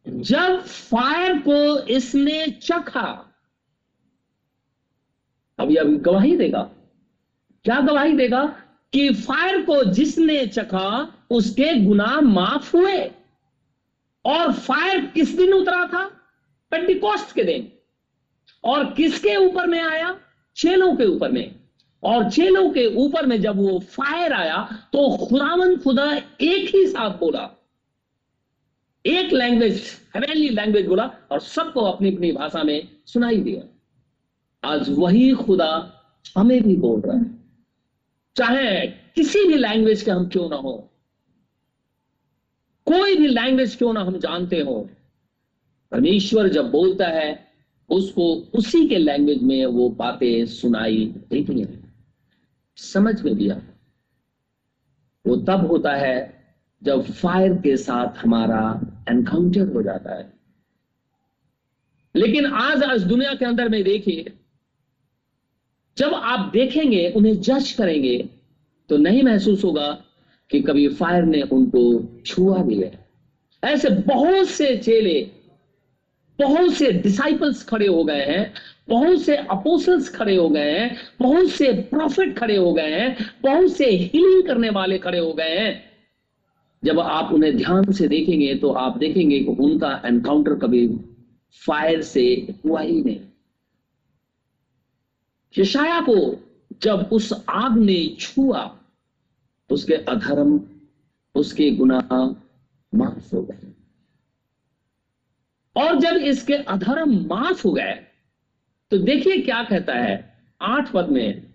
[0.08, 3.36] जब फायर को इसने चखा,
[5.60, 6.62] अभी अभी गवाही देगा।
[7.64, 8.46] क्या गवाही देगा?
[8.94, 13.12] कि फायर को जिसने चखा, उसके गुनाह माफ़ हुए।
[14.26, 16.06] और फायर किस दिन उतरा था?
[16.72, 17.72] पेंटिकॉस्ट के दिन।
[18.64, 20.20] और किसके ऊपर में आया?
[20.56, 21.56] चेलों के ऊपर में।
[22.04, 24.64] और चेलों के ऊपर में जब वो फायर आया
[24.94, 27.63] तो खुदावन खुदा एक ही साथ बोला
[29.06, 29.82] एक लैंग्वेज
[30.16, 33.64] हेवेनली लैंग्वेज बोला और सबको अपनी अपनी भाषा में सुनाई दिया।
[34.64, 35.72] आज वही खुदा
[36.38, 37.26] हमें भी बोल रहा है।
[38.36, 40.74] चाहे किसी भी लैंग्वेज के हम क्यों ना हो,
[42.88, 44.80] कोई भी लैंग्वेज क्यों ना हम जानते हो,
[45.92, 47.48] परमेश्वर जब बोलता है,
[47.90, 51.94] उसको उसी के लैंग्वेज में वो बातें सुनाई देती हैं।
[52.78, 53.62] समझ में दिया
[55.26, 56.43] वो तब होता है
[56.84, 60.32] जब फायर के साथ हमारा एनकाउंटर हो जाता है।
[62.16, 64.34] लेकिन आज आज दुनिया के अंदर में देखिए,
[65.98, 68.30] जब आप देखेंगे, उन्हें जज करेंगे
[68.90, 69.92] तो नहीं महसूस होगा
[70.50, 73.06] कि कभी फायर ने उनको छुआ भी है।
[73.64, 75.32] ऐसे बहुत से चेले,
[76.40, 78.54] बहुत से डिसाइपल्स खड़े हो गए हैं,
[78.90, 83.72] बहुत से अपोसल्स खड़े हो गए हैं, बहुत से प्रॉफिट खड़े हो गए हैं, बहुत
[83.72, 85.93] से हीलिंग करने वाले खड़े हो गए हैं।
[86.84, 90.88] जब आप उन्हें ध्यान से देखेंगे तो आप देखेंगे कि उनका एनकाउंटर कभी
[91.62, 92.24] फायर से
[92.66, 93.20] हुआ ही नहीं।
[95.56, 96.16] यशाया को
[96.82, 98.64] जब उस आग ने छुआ,
[99.70, 100.60] उसके अधर्म,
[101.36, 102.16] उसके गुनाह
[102.94, 103.72] माफ़ हो गए।
[105.76, 107.94] और जब इसके अधर्म माफ़ हो गए
[108.92, 110.16] तो देखिए क्या कहता है
[110.62, 111.53] आठ पद में।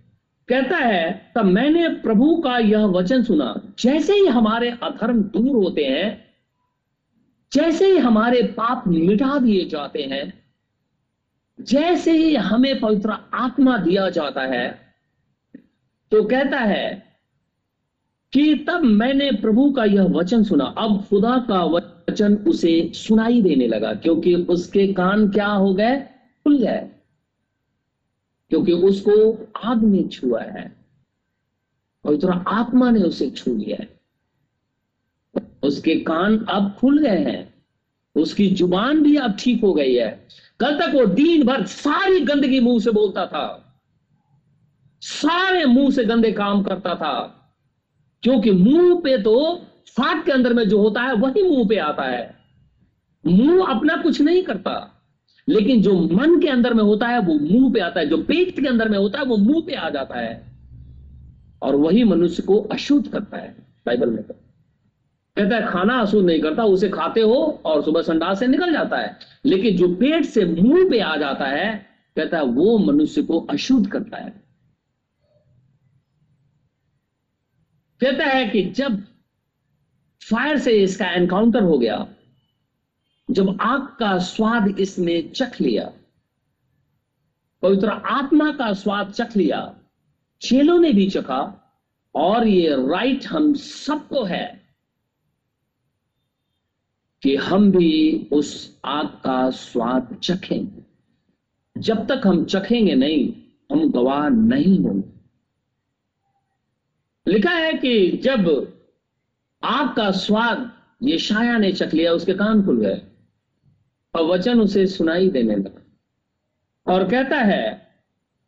[0.48, 5.84] कहता है तब मैंने प्रभु का यह वचन सुना। जैसे ही हमारे अधर्म दूर होते
[5.84, 6.06] हैं,
[7.52, 10.32] जैसे ही हमारे पाप मिटा दिए जाते हैं,
[11.58, 14.66] जैसे ही हमें पवित्र आत्मा दिया जाता है
[16.12, 16.86] तो कहता है
[18.32, 23.66] कि तब मैंने प्रभु का यह वचन सुना। अब खुदा का वचन उसे सुनाई देने
[23.66, 25.96] लगा, क्योंकि उसके कान क्या हो गए?
[26.46, 26.86] खुल गए।
[28.50, 29.14] क्योंकि उसको
[29.64, 30.66] आग ने छुआ है
[32.04, 33.88] पवित्र आत्मा ने उसे छू लिया है।
[35.62, 37.54] उसके कान अब खुल गए हैं,
[38.16, 40.10] उसकी ज़ुबान भी अब ठीक हो गई है।
[40.60, 43.46] कल तक वो दिन भर सारी गंदगी मुँह से बोलता था,
[45.02, 47.14] सारे मुँह से गंदे काम करता था,
[48.22, 49.36] क्योंकि मुँह पे तो
[49.96, 52.36] फाट के अंदर में जो होता है, वही मुँह पे आता है।
[53.24, 54.97] मुँह अपना कुछ नहीं करता।
[55.48, 58.60] लेकिन जो मन के अंदर में होता है, वो मुँह पे आता है। जो पेट
[58.60, 60.52] के अंदर में होता है, वो मुँह पे आ जाता है।
[61.62, 63.56] और वही मनुष्य को अशुद्ध करता है,
[63.86, 64.24] बाइबल में
[65.36, 68.96] कहता है, खाना अशुद्ध नहीं करता, उसे खाते हो और सुबह संडास से निकल जाता
[68.96, 73.40] है। लेकिन जो पेट से मुँह पे आ जाता है, कहता है, वो मनुष्य को
[73.40, 74.30] अशुद्ध करता है।
[78.00, 79.02] कहता है कि जब
[80.30, 82.08] फायर से इसका एनकाउंटर हो गया
[83.30, 85.92] जब आग का स्वाद इसने चख लिया,
[87.62, 89.74] पवित्र आत्मा का स्वाद चख लिया,
[90.42, 91.40] चेलों ने भी चखा,
[92.14, 94.46] और ये राइट हम सबको है
[97.22, 100.66] कि हम भी उस आग का स्वाद चखें
[101.76, 103.34] जब तक हम चखेंगे नहीं,
[103.72, 105.08] हम गवाह नहीं होंगे।
[107.26, 108.48] लिखा है कि जब
[109.62, 110.70] आग का स्वाद
[111.02, 113.02] ये शाया ने चख लिया, उसके कान खुल गए।
[114.18, 115.82] और वचन उसे सुनाई देने लगा।
[116.94, 117.88] और कहता है,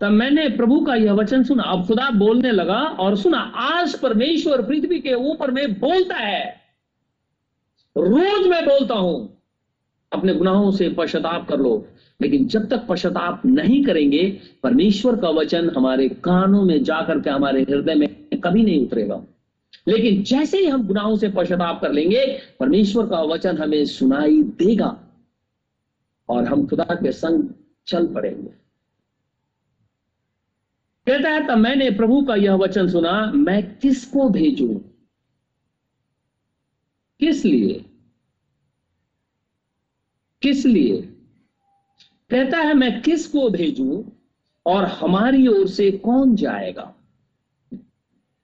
[0.00, 4.62] तब मैंने प्रभु का यह वचन सुना। अब खुदा बोलने लगा और सुना, आज परमेश्वर
[4.62, 6.60] पृथ्वी के ऊपर में बोलता है।
[7.98, 9.42] रोज मैं बोलता हूँ,
[10.12, 11.86] अपने गुनाहों से पश्चाताप कर लो।
[12.22, 17.62] लेकिन जब तक पश्चाताप नहीं करेंगे, परमेश्वर का वचन हमारे कानों में जाकर के हमारे
[17.62, 18.08] हृदय में
[18.44, 19.22] कभी नहीं उतरेगा।
[19.88, 25.09] लेकिन जैसे ही हम गुनाहों से पश्चाताप कर लेंगे, परमेश्वर का वचन हमें सुनाई देगा।
[26.30, 27.48] और हम खुदा के संग
[27.86, 28.50] चल पड़ेंगे।
[31.06, 34.84] कहता है, तब मैंने प्रभु का यह वचन सुना, मैं किसको भेजू?
[37.20, 37.84] किस लिए?
[40.42, 41.02] किस लिए?
[42.30, 44.12] कहता है, मैं किसको भेजू
[44.66, 46.94] और हमारी ओर से कौन जाएगा?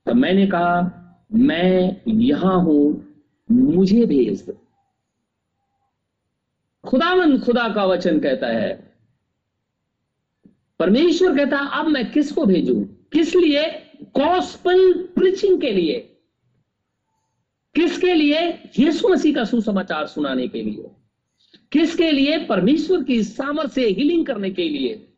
[0.06, 3.04] तो मैंने कहा, मैं यहाँ हूँ,
[3.50, 4.65] मुझे भेज दो।
[6.86, 8.96] खुदावन खुदा का वचन कहता है।
[10.78, 12.74] परमेश्वर कहता है अब मैं किसको भेजू?
[13.12, 13.70] किस लिए?
[14.02, 15.92] गॉस्पल प्रीचिंग के लिए।
[17.74, 18.48] किसके लिए?
[18.78, 20.84] यीशु मसीह का सुसमाचार सुनाने के लिए।
[21.72, 22.38] किसके लिए?
[22.38, 25.08] परमेश्वर की सामर्थ्य से हीलिंग करने के लिए।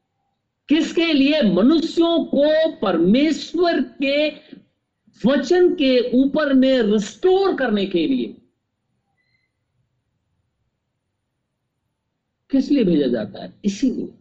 [0.68, 1.42] किसके लिए?
[1.42, 4.28] मनुष्यों को परमेश्वर के
[5.26, 8.47] वचन के ऊपर में रिस्टोर करने के लिए।
[12.50, 13.54] किस लिए भेजा जाता है?
[13.64, 14.14] इसीलिए।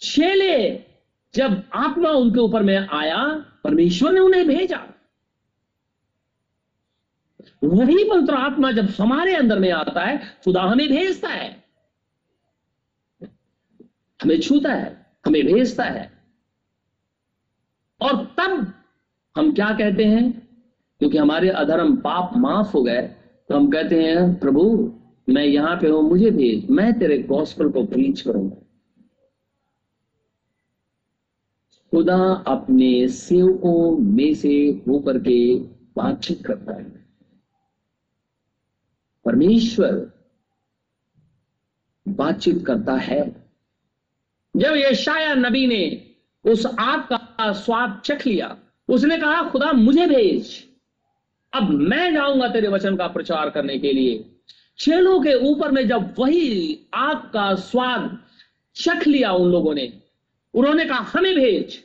[0.00, 0.84] छेले
[1.34, 3.26] जब आत्मा उनके ऊपर में आया,
[3.64, 4.94] परमेश्वर ने उन्हें भेजा।
[7.64, 11.64] वही पवित्र आत्मा जब हमारे अंदर में आता है, खुदा हमें भेजता है।
[14.22, 16.22] हमें छूता है, हमें भेजता है।
[18.00, 18.72] और तब
[19.36, 20.48] हम क्या कहते हैं?
[20.98, 23.02] क्योंकि हमारे अधर्म पाप माफ़ हो गए
[23.48, 24.94] तो हम कहते हैं, प्रभु
[25.28, 28.56] मैं यहाँ पे हूँ, मुझे भेज मैं तेरे गॉस्पल को प्रीच करूँगा।
[31.90, 35.58] खुदा अपने सेवकों में से होकर के
[35.96, 37.06] बातचीत करता है।
[39.24, 40.10] परमेश्वर
[42.08, 43.48] बातचीत करता है।
[44.56, 46.14] जब ये यशाया नबी ने
[46.44, 48.58] उस आग का स्वाद चख लिया,
[48.88, 50.68] उसने कहा, खुदा, मुझे भेज।
[51.52, 54.37] अब मैं जाऊँगा तेरे वचन का प्रचार करने के लिए।
[54.78, 58.18] चेलों के ऊपर में जब वही आग का स्वाद
[58.74, 60.02] चख लिया उन लोगों ने,
[60.54, 61.84] उन्होंने कहा, हमें भेज,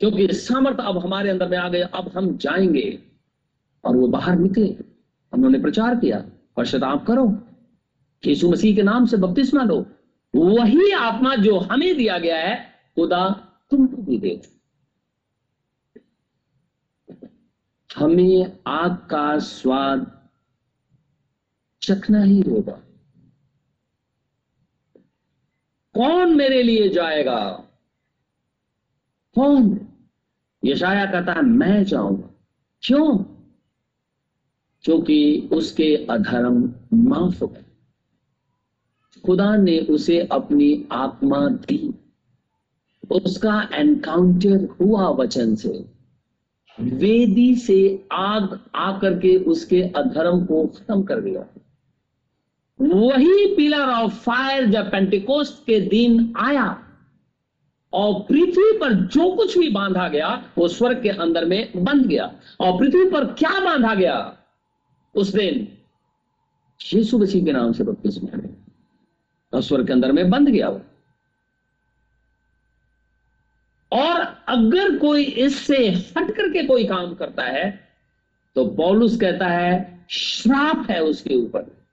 [0.00, 3.02] क्योंकि सामर्थ अब हमारे अंदर में आ गए अब हम जाएँगे।
[3.84, 4.76] और वो बाहर निकले।
[5.32, 6.24] उन्होंने प्रचार किया,
[6.56, 7.38] पश्चाताप करो,
[8.26, 9.86] यीशु मसीह के नाम से बपतिस्मा लो।
[10.36, 12.56] वही आत्मा जो हमें दिया गया है,
[12.96, 13.30] खुदा
[13.70, 14.40] तुमको भी दे।
[17.96, 20.15] हमें आग का स्वाद
[21.86, 22.82] चखना ही होगा।
[25.94, 27.50] कौन मेरे लिए जाएगा?
[29.34, 29.88] कौन?
[30.64, 32.30] यशाया कहता है, मैं जाऊँगा।
[32.82, 33.18] क्यों?
[34.82, 37.64] क्योंकि उसके अधर्म माफ़ हो गए।
[39.26, 41.94] खुदा ने उसे अपनी आत्मा दी।
[43.10, 45.90] उसका एनकाउंटर हुआ वचन से।
[46.80, 51.55] वेदी से आग आकर के उसके अधर्म को खत्म कर दिया।
[52.80, 56.66] वही पिलर ऑफ़ फायर जब पेंटिकोस्ट के दिन आया
[57.92, 62.24] और पृथ्वी पर जो कुछ भी बांधा गया, वो स्वर्ग के अंदर में बंध गया।
[62.60, 64.16] और पृथ्वी पर क्या बांधा गया
[65.14, 65.68] उस दिन?
[66.80, 68.38] यीशु मसीह के नाम से बपतिस्मा
[69.52, 70.80] और स्वर्ग के अंदर में बंध गया वो।
[73.92, 77.88] और अगर कोई इससे हट करके कोई काम करता है
[78.56, 81.85] तो पौलुस कहता है, श्राप है उसके ऊपर।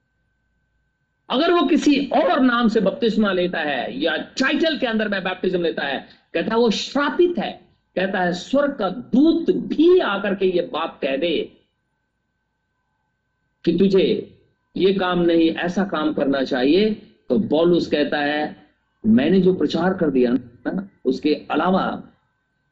[1.29, 5.61] अगर वो किसी और नाम से बपतिस्मा लेता है या टाइटल के अंदर में बैप्टिज्म
[5.61, 5.99] लेता है,
[6.33, 7.51] कहता है वो श्रापित है,
[7.95, 11.35] कहता है स्वर्ग का दूत भी आकर के ये बात कह दे
[13.65, 14.05] कि तुझे
[14.75, 16.89] ये काम नहीं, ऐसा काम करना चाहिए।
[17.29, 18.55] तो पॉलुस कहता है,
[19.03, 21.85] मैंने जो प्रचार कर दिया ना, उसके अलावा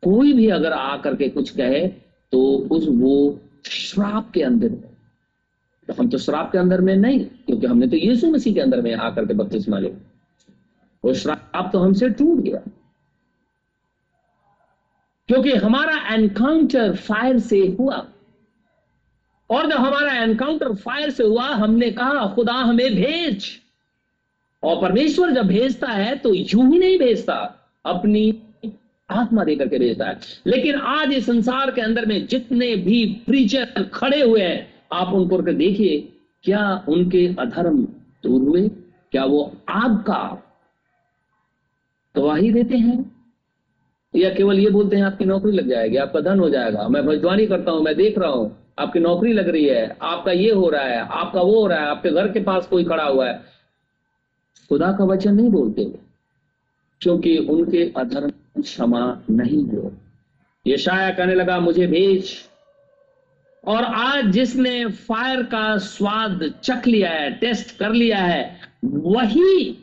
[0.03, 1.87] कोई भी अगर आकर के कुछ कहे
[2.33, 2.41] तो
[2.71, 4.69] उस वो श्राप के अंदर
[5.91, 8.81] तो हम तो श्राप के अंदर में नहीं, क्योंकि हमने तो यीशु मसीह के अंदर
[8.81, 10.11] में आकर के बपतिस्मा लिया।
[11.05, 12.71] वो श्राप तो हमसे टूट गया।
[15.27, 18.07] क्योंकि हमारा एनकाउंटर फायर से हुआ।
[19.49, 23.45] और जब हमारा एनकाउंटर फायर से हुआ, हमने कहा, खुदा हमें भेज।
[24.63, 28.43] और परमेश्वर जब भेजता है तो यूँ ही नहीं भेजता, अपनी
[29.09, 33.89] आत्मा देकर के भेजता है। लेकिन आज इस संसार के अंदर में जितने भी प्रीचर
[33.93, 36.13] खड़े हुए हैं आप उनको देखिए,
[36.43, 37.83] क्या उनके अधर्म
[38.23, 38.67] दूर हुए?
[39.11, 40.43] क्या वो आग का
[42.15, 43.15] गवाही देते हैं?
[44.15, 47.47] या केवल ये बोलते हैं, आपकी नौकरी लग जाएगी, आपका धन हो जाएगा, मैं भजवानी
[47.47, 50.83] करता हूँ, मैं देख रहा हूँ, आपकी नौकरी लग रही है, आपका ये हो रहा
[50.83, 53.41] है, आपका वो हो रहा है, आपके घर के पास कोई खड़ा हुआ है।
[54.69, 55.85] खुदा का वचन नहीं बोलते
[57.01, 59.93] क्योंकि उनके अधर्म क्षमा नहीं हो
[60.67, 60.77] ये
[61.11, 62.50] कहने लगा, मुझे भेज।
[63.63, 69.77] और आज जिसने फायर का स्वाद चख लिया है, टेस्ट कर लिया है, वही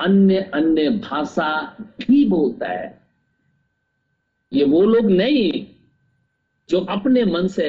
[0.00, 2.98] अन्य अन्य भाषा भी बोलता है।
[4.52, 5.66] ये वो लोग नहीं
[6.68, 7.68] जो अपने मन से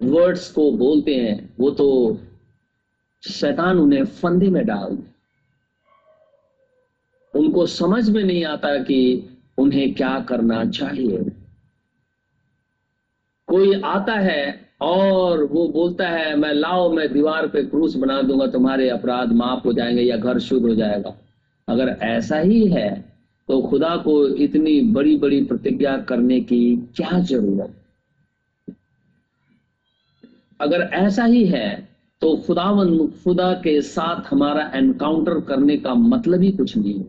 [0.00, 2.18] वर्ड्स को बोलते हैं, वो तो
[3.22, 4.98] शैतान उन्हें फंदे में डाल
[7.34, 8.98] उनको समझ में नहीं आता कि
[9.58, 11.43] उन्हें क्या करना चाहिए।
[13.54, 18.46] कोई आता है और वो बोलता है, मैं लाओ, मैं दीवार पे क्रूस बना दूँगा,
[18.46, 21.14] तुम्हारे अपराध माफ़ हो जाएँगे या घर शुद्ध हो जाएगा।
[21.68, 22.88] अगर ऐसा ही है
[23.48, 26.60] तो खुदा को इतनी बड़ी बड़ी प्रतिज्ञा करने की
[26.96, 27.74] क्या ज़रूरत?
[30.60, 31.88] अगर ऐसा ही है
[32.20, 37.06] तो खुदावन, खुदा के साथ हमारा एनकाउंटर करने का मतलब ही कुछ नहीं है।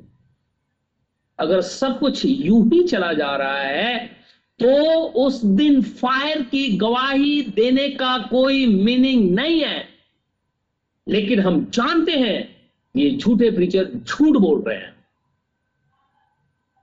[1.40, 4.25] अगर सब कुछ यूँ ही चला जा रहा है
[4.60, 9.84] तो उस दिन फायर की गवाही देने का कोई मीनिंग नहीं है।
[11.08, 12.56] लेकिन हम जानते हैं
[12.96, 14.94] ये झूठे प्रीचर झूठ बोल रहे हैं।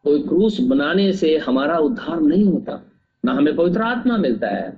[0.05, 2.81] कोई क्रूस बनाने से हमारा उद्धार नहीं होता,
[3.25, 4.71] ना हमें पवित्र आत्मा मिलता है।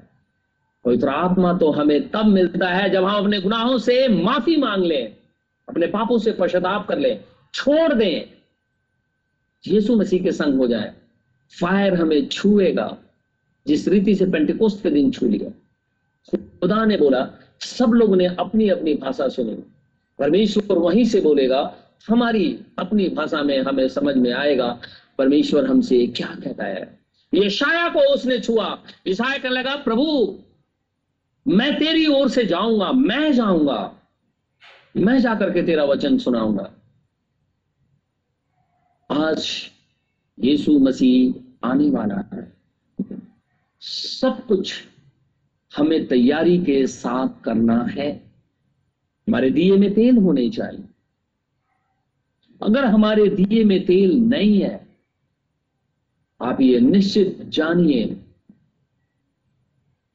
[0.84, 5.16] पवित्र आत्मा तो हमें तब मिलता है जब हम अपने गुनाहों से माफ़ी मांग लें,
[5.68, 7.24] अपने पापों से पश्चाताप कर लें,
[7.54, 8.22] छोड़ दें,
[9.64, 10.94] यीशु मसीह के संग हो जाए।
[11.50, 12.96] फायर हमें छुएगा,
[13.66, 15.50] जिस रीति से पेंटिकोस्ट के दिन छू लिया।
[16.36, 17.30] खुदा ने बोला,
[17.60, 19.54] सब लोगों ने अपनी अपनी भाषा सुनी।
[20.18, 21.74] परमेश्वर वहीं से बोलेगा,
[22.08, 24.80] हमारी अपनी भाषा में हमें समझ में आएगा,
[25.18, 26.98] परमेश्वर हमसे क्या कहता है।
[27.34, 28.78] ये शाया को उसने छुआ।
[29.08, 30.38] ईसाया कहने लगा, प्रभु,
[31.48, 33.94] मैं तेरी ओर से जाऊँगा, मैं जाऊँगा,
[34.96, 36.70] मैं जाकर के तेरा वचन सुनाऊँगा।
[39.10, 39.70] आज
[40.38, 41.34] यीशु मसीह
[41.68, 42.56] आने वाला है।
[43.80, 44.84] सब कुछ
[45.76, 48.32] हमें तैयारी के साथ करना है।
[49.28, 50.84] हमारे दिए में तेल होने चाहिए।
[52.62, 54.88] अगर हमारे दिए में तेल नहीं है,
[56.42, 58.20] आप ये निश्चित जानिए,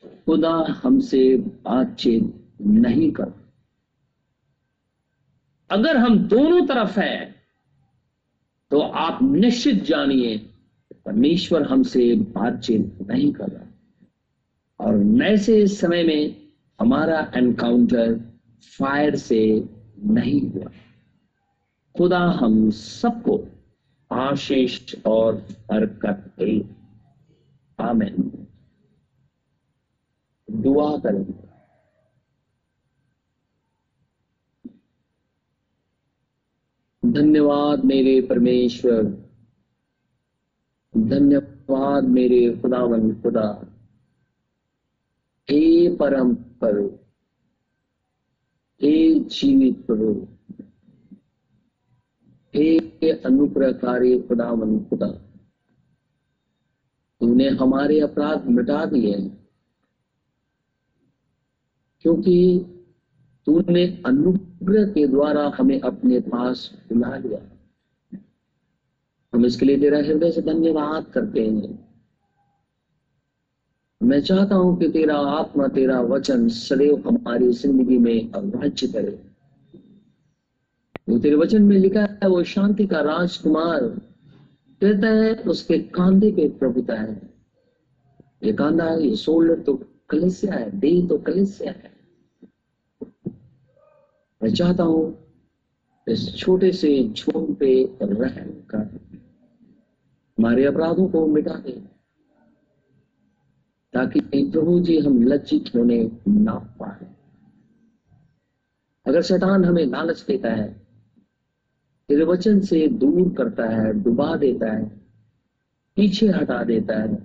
[0.06, 3.40] खुदा हमसे बातचीत नहीं कर
[5.72, 7.39] अगर हम दोनों तरफ़ हैं
[8.72, 10.38] तो आप निश्चित जानिए
[11.06, 13.64] परमेश्वर हमसे बातचीत नहीं कर रहा।
[14.80, 16.36] और नैसे समय में
[16.82, 18.20] हमारा एनकाउंटर
[18.78, 19.70] फायर से
[20.04, 20.72] नहीं हुआ।
[21.98, 23.48] खुदा हम सबको
[24.12, 25.36] आशीष और
[25.72, 26.70] हरकत दे।
[27.80, 28.48] आमेन।
[30.52, 31.49] दुआ करेंगे।
[37.10, 39.04] धन्यवाद मेरे परमेश्वर।
[40.98, 43.76] धन्यवाद मेरे खुदावन खुदा।
[45.50, 47.00] हे परम प्रभु,
[48.82, 50.28] हे जीवित प्रभु,
[52.56, 52.78] हे
[53.12, 55.08] अनुप्रकारी खुदावन खुदा।
[57.20, 59.32] तुमने हमारे अपराध मिटा दिए
[62.02, 62.38] क्योंकि
[63.46, 64.02] तूने
[64.62, 67.40] अनुग्रह के द्वारा हमें अपने पास बुला लिया।
[69.34, 71.78] हम इसके लिए तेरा हृदय से धन्यवाद करते हैं।
[74.02, 79.12] मैं चाहता हूँ कि तेरा आत्मा, तेरा वचन सदैव हमारी ज़िंदगी में राज्य करे।
[81.20, 83.80] तेरे वचन में लिखा है, वो शांति का राजकुमार
[84.82, 87.22] कहता है, उसके कांधे पे प्रभुता है।
[88.44, 89.74] ये कांधा, ये शोल्डर तो
[90.10, 91.89] कलिसिया है, देह तो कलिसिया है।
[94.42, 95.02] मैं चाहता हूँ
[96.08, 97.72] इस छोटे से झूम पे
[98.04, 98.86] रहम कर।
[100.38, 101.72] हमारे अपराधों को मिटा दे,
[103.94, 104.20] ताकि
[104.52, 107.08] प्रभु जी हम लज्जित होने ना पाए।
[109.06, 110.68] अगर शैतान हमें लालच देता है
[112.10, 114.86] तेरे वचन से दूर करता है, डुबा देता है,
[115.98, 117.16] पीछे हटा देता है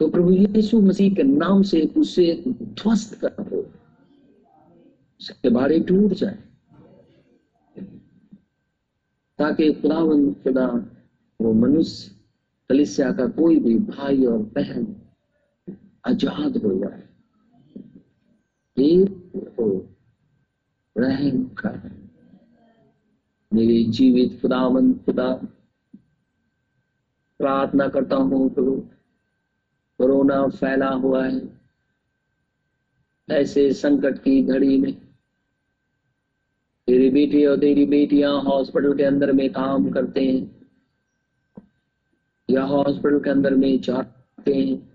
[0.00, 3.62] तो प्रभु यीशु मसीह के नाम से उसे ध्वस्त कर दो।
[5.20, 6.38] उसके बारे टूट जाए।
[9.38, 10.66] ताकि खुदावन खुदा,
[11.40, 12.14] वो मनुष्य
[12.70, 14.86] कलिसिया का कोई भी भाई और बहन
[16.06, 17.02] आज़ाद हो जाए।
[18.76, 19.66] एक हो
[20.96, 21.80] रहम कर
[23.52, 25.32] मेरे जीवित खुदावन खुदा,
[27.40, 28.76] प्रार्थना करता हूँ प्रभु,
[29.98, 31.40] कोरोना फैला हुआ है।
[33.28, 35.03] ऐसे संकट की घड़ी में
[36.88, 40.50] तेरी बेटी और तेरी बेटियाँ हॉस्पिटल के अंदर में काम करते हैं।
[42.48, 44.90] या हॉस्पिटल के अंदर में जाते हैं,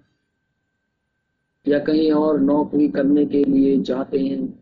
[1.65, 4.59] या कहीं और नौकरी करने के लिए जाते हैं,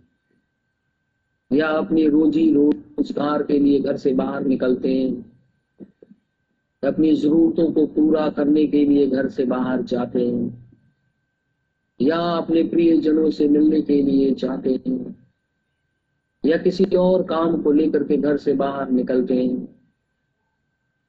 [1.52, 5.12] या अपनी रोजी रोज़गार के लिए घर से बाहर निकलते हैं,
[6.84, 10.74] अपनी जरूरतों को पूरा करने के लिए घर से बाहर जाते हैं,
[12.00, 15.27] या अपने प्रिय जनों से मिलने के लिए जाते हैं।
[16.44, 19.68] या किसी और काम को लेकर के घर से बाहर निकलते हैं।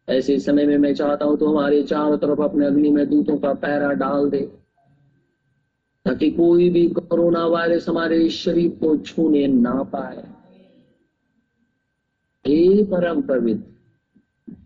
[0.09, 3.53] ऐसे समय में मैं चाहता हूँ तो हमारे चारों तरफ़ अपने अग्नि में दूतों का
[3.57, 4.41] पैरा डाल दे,
[6.07, 10.25] ताकि कोई भी कोरोना वायरस हमारे शरीर को छूने ना पाए।
[12.45, 14.57] हे परम पवित्र,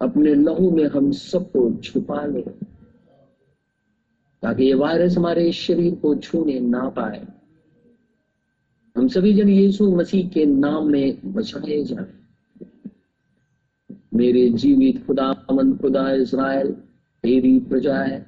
[0.00, 2.42] अपने लहू में हम सबको छुपा ले,
[4.42, 7.26] ताकि ये वायरस हमारे शरीर को छूने ना पाए।
[8.96, 12.06] हम सभी जन यीशु मसीह के नाम में बचाए जाए।
[14.14, 16.70] मेरे जीवित खुदा, अमन खुदा इसराइल,
[17.24, 18.20] तेरी प्रजा है।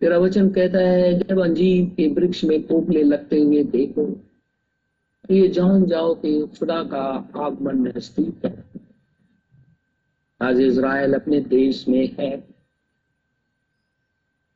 [0.00, 4.06] तेरा वचन कहता है, जब अंजीर के वृक्ष में कोपले लगते हुए देखो
[5.24, 7.04] तो ये जान जाओ कि खुदा का
[7.36, 8.64] आगमन नज़दीक है।
[10.40, 12.34] आज इसराइल अपने देश में है।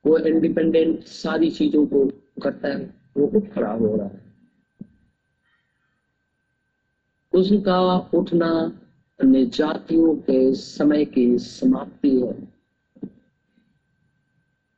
[0.05, 2.07] वो इंडिपेंडेंट सारी चीज़ों को
[2.43, 4.21] करता है। वो खुद खड़ा हो रहा है।
[7.33, 7.81] उसका
[8.15, 8.51] उठना
[9.21, 12.33] अन्य जातियों के समय की समाप्ति है।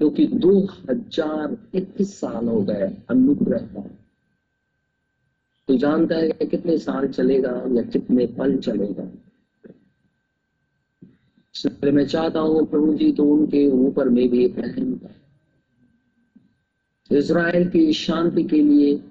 [0.00, 3.82] क्योंकि दो हज़ार इक्कीस साल हो गए अनुग्रह का
[5.68, 9.10] तो जानता है कि कितने साल चलेगा या कितने पल चलेगा।
[11.92, 14.94] मैं चाहता हूँ प्रभु जी तो उनके ऊपर में भी रहम
[17.10, 19.04] इसराइल की शांति के लिए,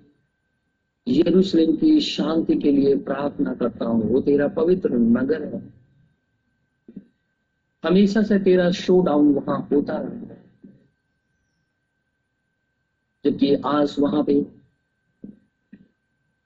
[1.07, 5.73] यरूशलेम की शांति के लिए प्रार्थना करता हूँ। वो तेरा पवित्र नगर है।
[7.83, 10.43] हमेशा से तेरा शो डाउन वहाँ होता रहा है।
[13.25, 14.45] जबकि आज वहाँ पे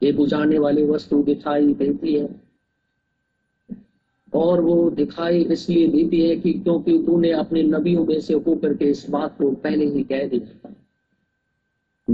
[0.04, 2.42] ये बुझाने वाली वस्तु दिखाई देती है।
[4.34, 8.86] और वो दिखाई इसलिए देती है कि क्योंकि तूने अपने नबियों में से होकर के
[8.86, 10.67] इस बात को पहले ही कह दिया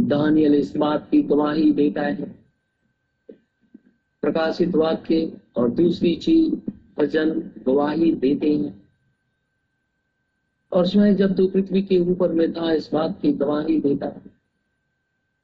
[0.04, 2.44] दानियल इस बात की गवाही देता है।
[4.22, 6.56] प्रकाशित वाक्य और दूसरी चीज़
[7.00, 8.84] भजन गवाही देते हैं।
[10.72, 14.22] और स्वयं जब तू पृथ्वी के ऊपर में था, इस बात की गवाही देता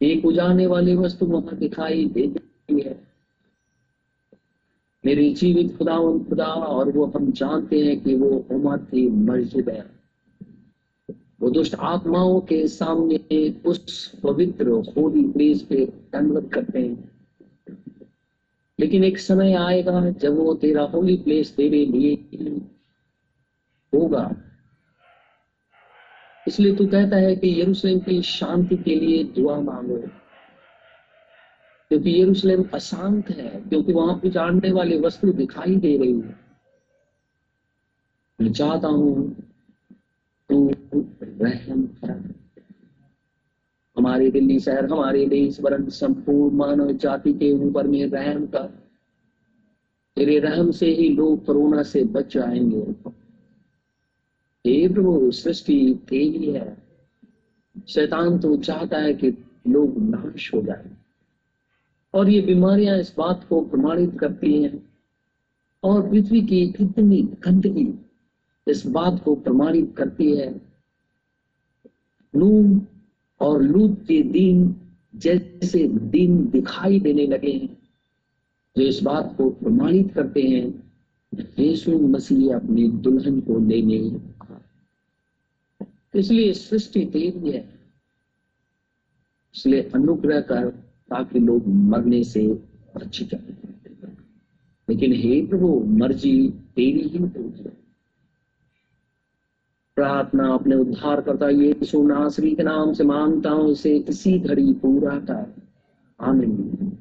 [0.02, 3.08] एक उजाने वाली वस्तु वहाँ दिखाई देती है।
[5.06, 9.70] मेरी जीवित खुदा उन खुदा और वो हम जानते हैं कि वो उमर की मस्जिद
[9.70, 9.99] है।
[11.42, 17.12] वो दुष्ट आत्माओं के सामने उस पवित्र होली प्लेस पे दंडवत करते हैं।
[18.80, 22.16] लेकिन एक समय आएगा जब वो तेरा होली प्लेस तेरे लिए
[23.94, 24.30] होगा।
[26.48, 29.98] इसलिए तू कहता है कि यरूशलेम की शांति के लिए दुआ मांगो,
[31.92, 36.38] क्योंकि यरूशलेम अशांत है, क्योंकि वहाँ पे जानने वाले वस्तु दिखाई दे रही है।
[38.40, 39.36] मैं चाहता हूँ
[40.50, 40.72] तू
[41.24, 41.90] रहम
[43.98, 48.68] हमारे दिल्ली शहर, हमारे देश वरण संपूर्ण मानव जाति के ऊपर में रहम कर
[50.16, 53.10] तेरे रहम से ही लोग कोरोना से बच जाएँगे।
[54.68, 56.78] हे प्रभु, सृष्टि तेरी है।
[57.88, 59.28] शैतान तो चाहता है कि
[59.68, 60.92] लोग नाश हो जाए।
[62.14, 64.90] और ये बीमारियाँ इस बात को प्रमाणित करती हैं।
[65.84, 68.09] और पृथ्वी की इतनी गंदगी
[68.70, 70.50] इस बात को प्रमाणित करती है।
[72.34, 72.82] नून
[73.42, 74.76] और लूत के दिन
[75.16, 77.78] जैसे दिन दिखाई देने लगे हैं,
[78.78, 80.68] जो इस बात को प्रमाणित करते हैं
[81.60, 84.00] यीशु मसीह अपनी दुल्हन को लेने।
[86.16, 87.80] इसलिए सृष्टि तेरी है
[89.56, 90.70] इसलिए अनुग्रह कर
[91.10, 92.48] ताकि लोग मरने से
[92.96, 93.58] बच जाए
[94.88, 97.70] लेकिन हे प्रभु, मर्ज़ी तेरी ही होगी।
[100.00, 105.20] प्रार्थना अपने उद्धार करता यीशु नासरी के नाम से माँगता हूँ, इसे इसी घड़ी पूरा
[105.20, 105.54] कर।
[106.22, 106.98] आमीन।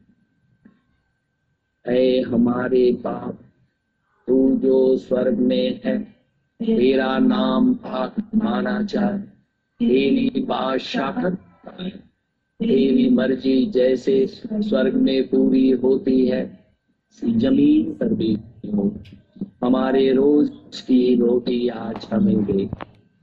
[1.87, 3.39] ऐ हमारे बाप,
[4.27, 5.99] तू जो स्वर्ग में है,
[6.63, 9.19] तेरा नाम पाक माना जाए।
[9.79, 11.31] तेरी बादशाह
[12.61, 16.59] तेरी मर्ज़ी जैसे स्वर्ग में पूरी होती है,
[17.25, 18.39] ज़मीन पर भी
[18.75, 18.97] हो।
[19.65, 22.88] हमारे रोज की रोटी आज हमें दे।